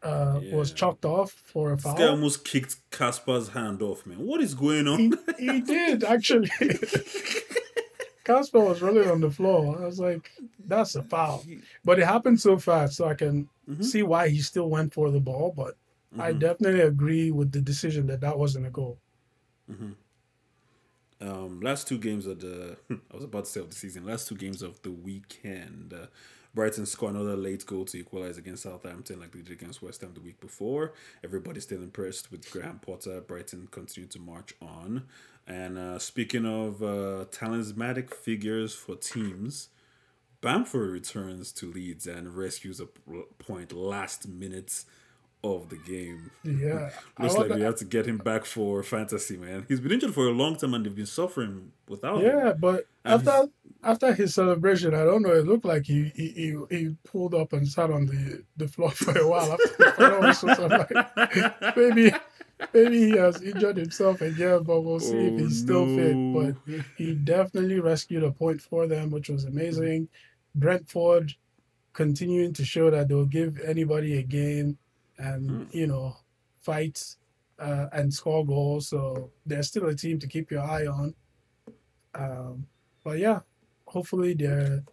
uh 0.02 0.40
was 0.52 0.70
Yeah. 0.70 0.76
chalked 0.76 1.04
off 1.04 1.32
for 1.32 1.72
a 1.72 1.78
foul. 1.78 1.94
This 1.94 2.00
guy 2.04 2.08
almost 2.10 2.44
kicked 2.44 2.76
Kasper's 2.90 3.48
hand 3.48 3.82
off, 3.82 4.06
man. 4.06 4.18
What 4.18 4.40
is 4.40 4.54
going 4.54 4.86
on? 4.88 4.98
He, 5.38 5.50
he 5.52 5.60
did 5.74 6.04
actually. 6.04 6.50
Kasper 8.24 8.58
was 8.60 8.82
rolling 8.82 9.08
on 9.08 9.20
the 9.20 9.30
floor. 9.30 9.78
I 9.80 9.86
was 9.86 10.00
like, 10.00 10.30
that's 10.66 10.96
a 10.96 11.02
foul. 11.02 11.44
But 11.84 12.00
it 12.00 12.06
happened 12.06 12.40
so 12.40 12.58
fast, 12.58 12.96
so 12.96 13.04
I 13.06 13.14
can 13.14 13.48
Mhm. 13.68 13.84
see 13.84 14.02
why 14.02 14.28
he 14.28 14.40
still 14.40 14.68
went 14.70 14.92
for 14.92 15.10
the 15.12 15.20
ball. 15.20 15.52
But 15.56 15.76
I 16.18 16.32
Mhm. 16.32 16.38
definitely 16.40 16.80
agree 16.80 17.30
with 17.30 17.52
the 17.52 17.60
decision 17.60 18.06
that 18.08 18.20
that 18.20 18.36
wasn't 18.38 18.66
a 18.66 18.70
goal. 18.70 18.98
Um, 21.20 21.60
last 21.60 21.88
two 21.88 21.98
games 21.98 22.26
of 22.26 22.40
the 22.40 22.76
I 22.90 23.14
was 23.14 23.24
about 23.24 23.44
to 23.46 23.50
say 23.50 23.60
of 23.60 23.70
the 23.70 23.76
season. 23.76 24.04
Last 24.04 24.28
two 24.28 24.36
games 24.36 24.60
of 24.62 24.80
the 24.82 24.90
weekend. 24.92 25.94
Uh, 25.94 26.06
Brighton 26.56 26.86
score 26.86 27.10
another 27.10 27.36
late 27.36 27.66
goal 27.66 27.84
to 27.84 27.98
equalize 27.98 28.38
against 28.38 28.62
Southampton, 28.62 29.20
like 29.20 29.30
they 29.30 29.42
did 29.42 29.52
against 29.52 29.82
West 29.82 30.00
Ham 30.00 30.12
the 30.14 30.20
week 30.20 30.40
before. 30.40 30.94
Everybody's 31.22 31.64
still 31.64 31.82
impressed 31.82 32.32
with 32.32 32.50
Graham 32.50 32.80
Potter. 32.80 33.20
Brighton 33.20 33.68
continue 33.70 34.08
to 34.08 34.18
march 34.18 34.54
on. 34.62 35.04
And 35.46 35.76
uh, 35.76 35.98
speaking 35.98 36.46
of 36.46 36.82
uh, 36.82 37.26
talismanic 37.30 38.12
figures 38.14 38.74
for 38.74 38.96
teams, 38.96 39.68
Bamford 40.40 40.90
returns 40.90 41.52
to 41.52 41.70
Leeds 41.70 42.06
and 42.06 42.34
rescues 42.34 42.80
a 42.80 42.86
point 43.38 43.72
last 43.72 44.26
minute 44.26 44.84
of 45.44 45.68
the 45.68 45.76
game. 45.76 46.30
Yeah. 46.42 46.88
Looks 47.20 47.34
like 47.36 47.50
we 47.50 47.60
have 47.60 47.76
to 47.76 47.84
get 47.84 48.06
him 48.06 48.16
back 48.16 48.46
for 48.46 48.82
fantasy, 48.82 49.36
man. 49.36 49.66
He's 49.68 49.80
been 49.80 49.92
injured 49.92 50.14
for 50.14 50.26
a 50.26 50.32
long 50.32 50.56
time 50.56 50.72
and 50.72 50.86
they've 50.86 50.96
been 50.96 51.04
suffering 51.04 51.72
without 51.86 52.22
him. 52.22 52.38
yeah, 52.38 52.52
but 52.54 52.86
And 53.04 53.14
after 53.14 53.50
after 53.86 54.12
his 54.14 54.34
celebration, 54.34 54.94
I 54.94 55.04
don't 55.04 55.22
know. 55.22 55.32
It 55.32 55.46
looked 55.46 55.64
like 55.64 55.86
he 55.86 56.12
he, 56.14 56.56
he, 56.70 56.96
pulled 57.04 57.34
up 57.34 57.52
and 57.52 57.66
sat 57.66 57.90
on 57.90 58.06
the, 58.06 58.42
the 58.56 58.68
floor 58.68 58.90
for 59.04 59.16
a 59.16 59.26
while. 59.26 59.52
After 59.52 59.68
the 59.78 60.86
like, 61.62 61.76
maybe 61.76 62.12
maybe 62.74 63.10
he 63.10 63.16
has 63.16 63.40
injured 63.42 63.76
himself 63.76 64.20
again, 64.20 64.62
but 64.64 64.80
we'll 64.82 65.00
see 65.00 65.16
if 65.16 65.34
Oh, 65.34 65.36
he's 65.38 65.58
still 65.58 65.86
fit. 65.86 66.16
But 66.34 66.82
he 66.96 67.14
definitely 67.14 67.80
rescued 67.80 68.24
a 68.24 68.32
point 68.32 68.60
for 68.60 68.86
them, 68.86 69.10
which 69.10 69.28
was 69.28 69.44
amazing. 69.44 70.08
Brentford 70.54 71.34
continuing 71.92 72.52
to 72.54 72.64
show 72.64 72.90
that 72.90 73.08
they'll 73.08 73.24
give 73.24 73.58
anybody 73.60 74.18
a 74.18 74.22
game 74.22 74.78
and 75.18 75.48
Mm. 75.50 75.74
you 75.74 75.86
know 75.86 76.16
fight 76.62 77.16
uh, 77.58 77.86
and 77.92 78.12
score 78.12 78.44
goals. 78.44 78.88
So 78.88 79.30
they're 79.46 79.62
still 79.62 79.86
a 79.86 79.94
team 79.94 80.18
to 80.18 80.26
keep 80.26 80.50
your 80.50 80.62
eye 80.62 80.86
on. 80.86 81.14
Um, 82.14 82.66
but 83.04 83.18
yeah, 83.18 83.40
hopefully 83.86 84.34
their 84.34 84.84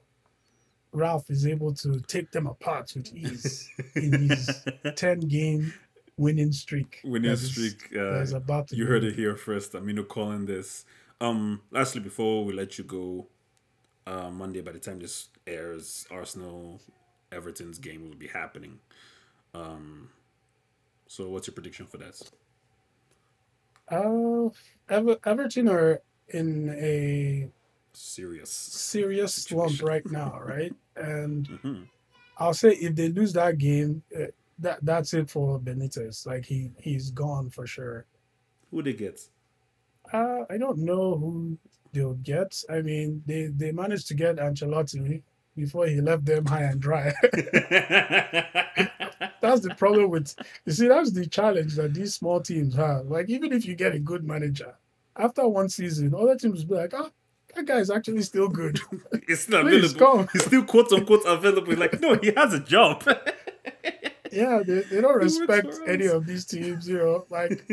Ralph 0.91 1.29
is 1.31 1.47
able 1.47 1.73
to 1.75 1.99
take 2.01 2.31
them 2.31 2.45
apart 2.47 2.93
with 2.95 3.11
ease 3.15 3.67
in 3.95 4.29
his 4.29 4.63
ten 4.95 5.19
game 5.21 5.73
winning 6.17 6.51
streak. 6.51 7.01
Winning 7.03 7.31
is- 7.31 7.49
streak. 7.51 7.89
that 7.91 8.21
is 8.21 8.33
Uh, 8.33 8.37
about 8.37 8.67
to 8.67 8.75
you 8.75 8.85
heard 8.85 9.03
it 9.03 9.15
here 9.15 9.35
first. 9.35 9.73
Aminu 9.73 10.07
calling 10.07 10.45
this. 10.45 10.85
Um, 11.19 11.61
lastly, 11.71 12.01
before 12.01 12.45
we 12.45 12.53
let 12.53 12.77
you 12.77 12.83
go, 12.83 13.27
uh, 14.05 14.29
Monday, 14.29 14.61
by 14.61 14.71
the 14.73 14.79
time 14.79 14.99
this 14.99 15.29
airs, 15.47 16.05
Arsenal 16.11 16.79
Everton's 17.31 17.79
game 17.79 18.07
will 18.07 18.17
be 18.17 18.27
happening. 18.27 18.79
Um, 19.55 20.09
so 21.07 21.29
what's 21.29 21.47
your 21.47 21.53
prediction 21.55 21.87
for 21.87 21.97
that? 21.97 22.21
Uh, 23.89 24.49
Ever- 24.89 25.17
Everton 25.25 25.69
are 25.69 26.01
in 26.29 26.69
a 26.69 27.49
Serious. 27.93 28.49
serious 28.49 29.33
slump 29.35 29.81
right 29.81 30.05
now, 30.09 30.39
right? 30.43 30.73
And 30.95 31.47
Mhm. 31.47 31.87
I'll 32.37 32.53
say 32.53 32.71
if 32.71 32.95
they 32.95 33.09
lose 33.09 33.33
that 33.33 33.57
game, 33.57 34.03
uh, 34.17 34.27
that 34.59 34.79
that's 34.83 35.13
it 35.13 35.29
for 35.29 35.59
Benitez. 35.59 36.25
Like 36.25 36.45
he 36.45 36.71
he's 36.79 37.11
gone 37.11 37.49
for 37.49 37.67
sure. 37.67 38.05
Who 38.71 38.81
they 38.81 38.93
get? 38.93 39.19
Uh, 40.11 40.45
I 40.49 40.57
don't 40.57 40.79
know 40.79 41.17
who 41.17 41.57
they'll 41.91 42.15
get. 42.15 42.63
I 42.69 42.81
mean, 42.81 43.23
they 43.25 43.47
they 43.47 43.71
managed 43.71 44.07
to 44.09 44.13
get 44.15 44.37
Ancelotti 44.37 45.21
before 45.55 45.87
he 45.87 46.01
left 46.01 46.25
them 46.25 46.45
high 46.45 46.63
and 46.63 46.79
dry. 46.81 47.13
that's 49.41 49.61
the 49.61 49.75
problem 49.77 50.09
with 50.09 50.35
you 50.65 50.71
see 50.73 50.87
that's 50.87 51.11
the 51.11 51.25
challenge 51.27 51.75
that 51.75 51.93
these 51.93 52.15
small 52.15 52.41
teams 52.41 52.75
have. 52.75 53.05
Like 53.07 53.29
even 53.29 53.53
if 53.53 53.65
you 53.65 53.75
get 53.75 53.93
a 53.93 53.99
good 53.99 54.23
manager, 54.23 54.75
after 55.15 55.47
one 55.47 55.69
season, 55.69 56.13
other 56.15 56.35
teams 56.35 56.65
will 56.65 56.75
be 56.75 56.81
like, 56.81 56.93
ah, 56.95 57.09
that 57.55 57.65
guy 57.65 57.77
is 57.77 57.89
actually 57.89 58.21
still 58.21 58.47
good. 58.47 58.79
It's 59.27 59.41
still 59.41 59.61
Please 59.61 59.93
available. 59.93 60.17
come. 60.17 60.29
He's 60.33 60.45
still 60.45 60.63
quote 60.65 60.91
unquote 60.91 61.23
available. 61.25 61.75
Like, 61.75 61.99
no, 62.01 62.15
he 62.15 62.31
has 62.35 62.53
a 62.53 62.59
job. 62.59 63.03
yeah, 64.31 64.61
they, 64.65 64.81
they 64.81 65.01
don't 65.01 65.15
respect 65.15 65.67
any 65.87 66.07
of 66.07 66.25
these 66.25 66.45
teams, 66.45 66.87
you 66.87 66.97
know, 66.97 67.25
like 67.29 67.63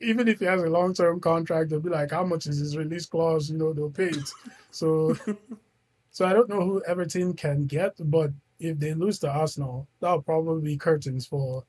even 0.00 0.28
if 0.28 0.40
he 0.40 0.46
has 0.46 0.62
a 0.62 0.68
long 0.68 0.94
term 0.94 1.20
contract, 1.20 1.70
they'll 1.70 1.80
be 1.80 1.90
like, 1.90 2.10
how 2.10 2.24
much 2.24 2.46
is 2.46 2.58
his 2.58 2.76
release 2.76 3.06
clause? 3.06 3.50
You 3.50 3.58
know, 3.58 3.72
they'll 3.72 3.90
pay 3.90 4.08
it. 4.08 4.30
So, 4.70 5.16
so 6.10 6.24
I 6.24 6.32
don't 6.32 6.48
know 6.48 6.62
who 6.62 6.82
Everton 6.84 7.34
can 7.34 7.66
get, 7.66 7.94
but 7.98 8.30
if 8.58 8.78
they 8.78 8.94
lose 8.94 9.18
to 9.20 9.30
Arsenal, 9.30 9.86
that'll 10.00 10.22
probably 10.22 10.62
be 10.62 10.76
curtains 10.76 11.26
for 11.26 11.64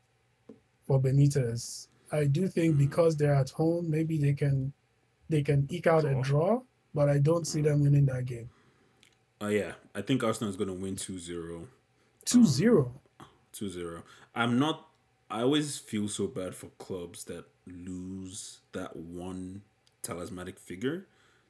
for 0.86 1.00
Benitez. 1.00 1.88
I 2.12 2.26
do 2.26 2.48
think 2.48 2.74
hmm. 2.74 2.80
because 2.80 3.16
they're 3.16 3.36
at 3.36 3.50
home, 3.50 3.90
maybe 3.90 4.18
they 4.18 4.34
can 4.34 4.74
they 5.30 5.42
can 5.42 5.68
eke 5.70 5.88
out 5.88 6.06
a 6.06 6.22
Draw. 6.22 6.62
But 6.94 7.10
I 7.10 7.20
don't 7.20 7.46
see 7.48 7.62
them 7.62 7.82
winning 7.82 8.06
that 8.08 8.26
game. 8.26 8.50
Oh 9.40 9.48
yeah, 9.48 9.74
I 9.96 10.02
think 10.02 10.24
Arsenal 10.24 10.50
is 10.50 10.58
going 10.58 10.68
to 10.68 10.74
win 10.74 10.96
2-0. 10.96 11.66
2-0. 12.26 12.92
2-0. 13.54 14.04
I'm 14.36 14.60
not 14.60 14.88
I 15.32 15.44
always 15.44 15.78
feel 15.78 16.10
so 16.10 16.28
bad 16.28 16.54
for 16.54 16.68
clubs 16.78 17.24
that 17.26 17.46
lose 17.66 18.60
that 18.74 18.96
one 18.98 19.62
talismanic 20.04 20.60
figure. 20.60 21.06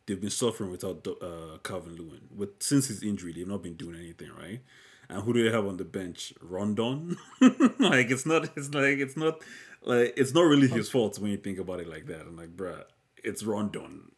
They've 0.06 0.22
been 0.22 0.30
suffering 0.30 0.70
without 0.70 1.08
uh, 1.08 1.58
Calvert-Lewin. 1.64 2.30
With 2.36 2.62
since 2.62 2.88
his 2.88 3.02
injury, 3.02 3.34
they've 3.34 3.48
not 3.48 3.64
been 3.64 3.76
doing 3.76 3.96
anything, 3.96 4.30
right? 4.38 4.62
And 5.10 5.24
who 5.24 5.34
do 5.34 5.44
they 5.44 5.54
have 5.54 5.66
on 5.66 5.78
the 5.78 5.84
bench? 5.84 6.34
Rondon. 6.42 7.18
like 7.42 8.12
it's 8.12 8.26
not. 8.26 8.50
It's 8.56 8.74
like 8.74 9.00
it's 9.00 9.18
not. 9.18 9.42
Like 9.82 10.14
it's 10.16 10.34
not 10.34 10.44
really 10.44 10.68
his 10.68 10.90
fault 10.90 11.18
when 11.18 11.32
you 11.32 11.38
think 11.38 11.58
about 11.58 11.80
it 11.80 11.90
like 11.90 12.06
that. 12.06 12.22
I'm 12.22 12.38
like, 12.38 12.56
bruh, 12.56 12.84
it's 13.24 13.44
Rondon. 13.44 14.12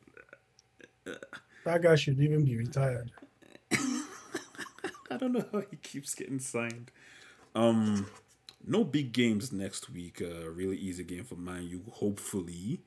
That 1.65 1.81
guy 1.81 1.95
should 1.95 2.19
even 2.19 2.45
be 2.45 2.57
retired. 2.57 3.11
I 3.71 5.17
don't 5.17 5.33
know 5.33 5.45
how 5.51 5.61
he 5.69 5.77
keeps 5.77 6.15
getting 6.15 6.39
signed. 6.39 6.91
Um, 7.55 8.07
no 8.65 8.83
big 8.83 9.13
games 9.13 9.51
next 9.51 9.89
week. 9.89 10.21
A 10.21 10.49
really 10.49 10.77
easy 10.77 11.03
game 11.03 11.23
for 11.23 11.35
Man 11.35 11.63
U. 11.63 11.83
Hopefully, 11.91 12.81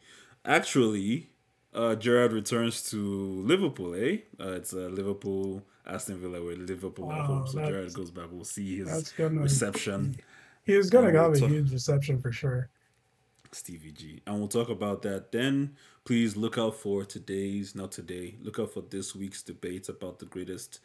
actually, 0.45 1.31
uh, 1.75 1.95
Gerrard 1.97 2.33
returns 2.33 2.89
to 2.91 2.99
Liverpool. 3.43 3.95
Eh, 3.95 4.19
uh, 4.41 4.53
it's 4.53 4.73
uh, 4.73 4.89
Liverpool, 4.89 5.67
Aston 5.87 6.21
Villa, 6.21 6.43
where 6.43 6.57
Liverpool 6.57 7.13
at 7.13 7.19
Wow, 7.19 7.25
home. 7.25 7.47
So 7.47 7.61
Gerrard 7.63 7.93
goes 7.95 8.11
back. 8.11 8.27
We'll 8.31 8.45
see 8.45 8.79
his 8.79 9.13
gonna 9.17 9.41
reception. 9.41 10.17
He's 10.65 10.91
gonna 10.91 11.13
Yeah, 11.13 11.23
have 11.23 11.35
a 11.35 11.39
huge 11.39 11.73
reception 11.73 12.21
for 12.21 12.33
sure. 12.33 12.71
Stevie 13.57 13.93
G. 13.93 14.21
And 14.27 14.39
we'll 14.39 14.49
talk 14.49 14.69
about 14.69 15.03
that 15.03 15.33
then. 15.33 15.77
Please 16.05 16.37
look 16.37 16.57
out 16.59 16.77
for 16.77 17.05
today's, 17.05 17.75
not 17.75 17.91
today, 17.93 18.37
look 18.43 18.59
out 18.59 18.73
for 18.73 18.83
this 18.83 19.15
week's 19.15 19.43
debate 19.43 19.89
about 19.89 20.19
the 20.19 20.27
greatest 20.27 20.81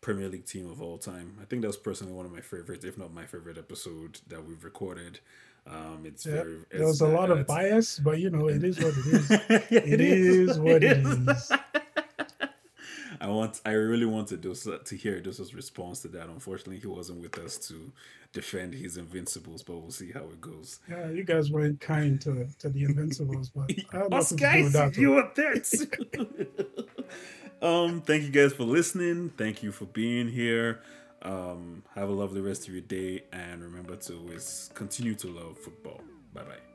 Premier 0.00 0.28
League 0.28 0.46
team 0.46 0.70
of 0.70 0.80
all 0.82 0.98
time. 0.98 1.36
I 1.40 1.44
think 1.44 1.62
that's 1.62 1.76
personally 1.76 2.12
one 2.12 2.26
of 2.26 2.32
my 2.32 2.40
favorites, 2.40 2.84
if 2.84 2.96
not 2.98 3.12
my 3.12 3.24
favorite 3.26 3.58
episode 3.58 4.20
that 4.28 4.44
we've 4.46 4.62
recorded. 4.64 5.20
Um, 5.66 6.02
it's 6.04 6.26
Yeah, 6.26 6.32
very. 6.34 6.58
There 6.70 6.86
was 6.86 7.00
a 7.02 7.06
it's- 7.06 7.18
lot 7.18 7.30
of 7.30 7.46
bias, 7.46 7.98
but 8.00 8.18
you 8.18 8.30
know, 8.30 8.48
it 8.48 8.62
is 8.64 8.78
what 8.78 8.94
it 8.96 9.06
is. 9.06 9.30
It 9.70 10.00
is 10.00 10.58
what 10.58 10.82
it 10.82 10.98
is. 11.06 11.52
I 13.22 13.28
want. 13.28 13.60
I 13.64 13.70
really 13.70 14.04
wanted 14.04 14.40
Dos 14.40 14.68
to 14.84 14.96
hear 14.96 15.20
Dos's 15.20 15.54
response 15.54 16.02
to 16.02 16.08
that. 16.08 16.28
Unfortunately, 16.28 16.80
he 16.80 16.88
wasn't 16.88 17.20
with 17.20 17.38
us 17.38 17.56
to 17.68 17.92
defend 18.32 18.74
his 18.74 18.96
invincibles, 18.96 19.62
but 19.62 19.76
we'll 19.76 19.92
see 19.92 20.10
how 20.10 20.22
it 20.22 20.40
goes. 20.40 20.80
Yeah, 20.90 21.08
you 21.08 21.22
guys 21.22 21.50
weren't 21.50 21.80
kind 21.80 22.20
to, 22.22 22.48
to 22.58 22.68
the 22.68 22.84
Invincibles, 22.84 23.50
but 23.50 23.70
Us 24.12 24.32
guys, 24.32 24.74
you 24.96 25.12
were 25.12 25.30
there 25.36 25.54
um, 27.62 28.00
thank 28.00 28.24
you 28.24 28.30
guys 28.30 28.54
for 28.54 28.64
listening. 28.64 29.30
Thank 29.36 29.62
you 29.62 29.70
for 29.70 29.84
being 29.84 30.28
here. 30.28 30.80
Um, 31.22 31.84
have 31.94 32.08
a 32.08 32.12
lovely 32.12 32.40
rest 32.40 32.66
of 32.66 32.74
your 32.74 32.82
day, 32.82 33.22
and 33.32 33.62
remember 33.62 33.94
to 33.94 34.18
always 34.18 34.70
continue 34.74 35.14
to 35.16 35.28
love 35.28 35.58
football. 35.58 36.00
Bye 36.34 36.42
bye. 36.42 36.71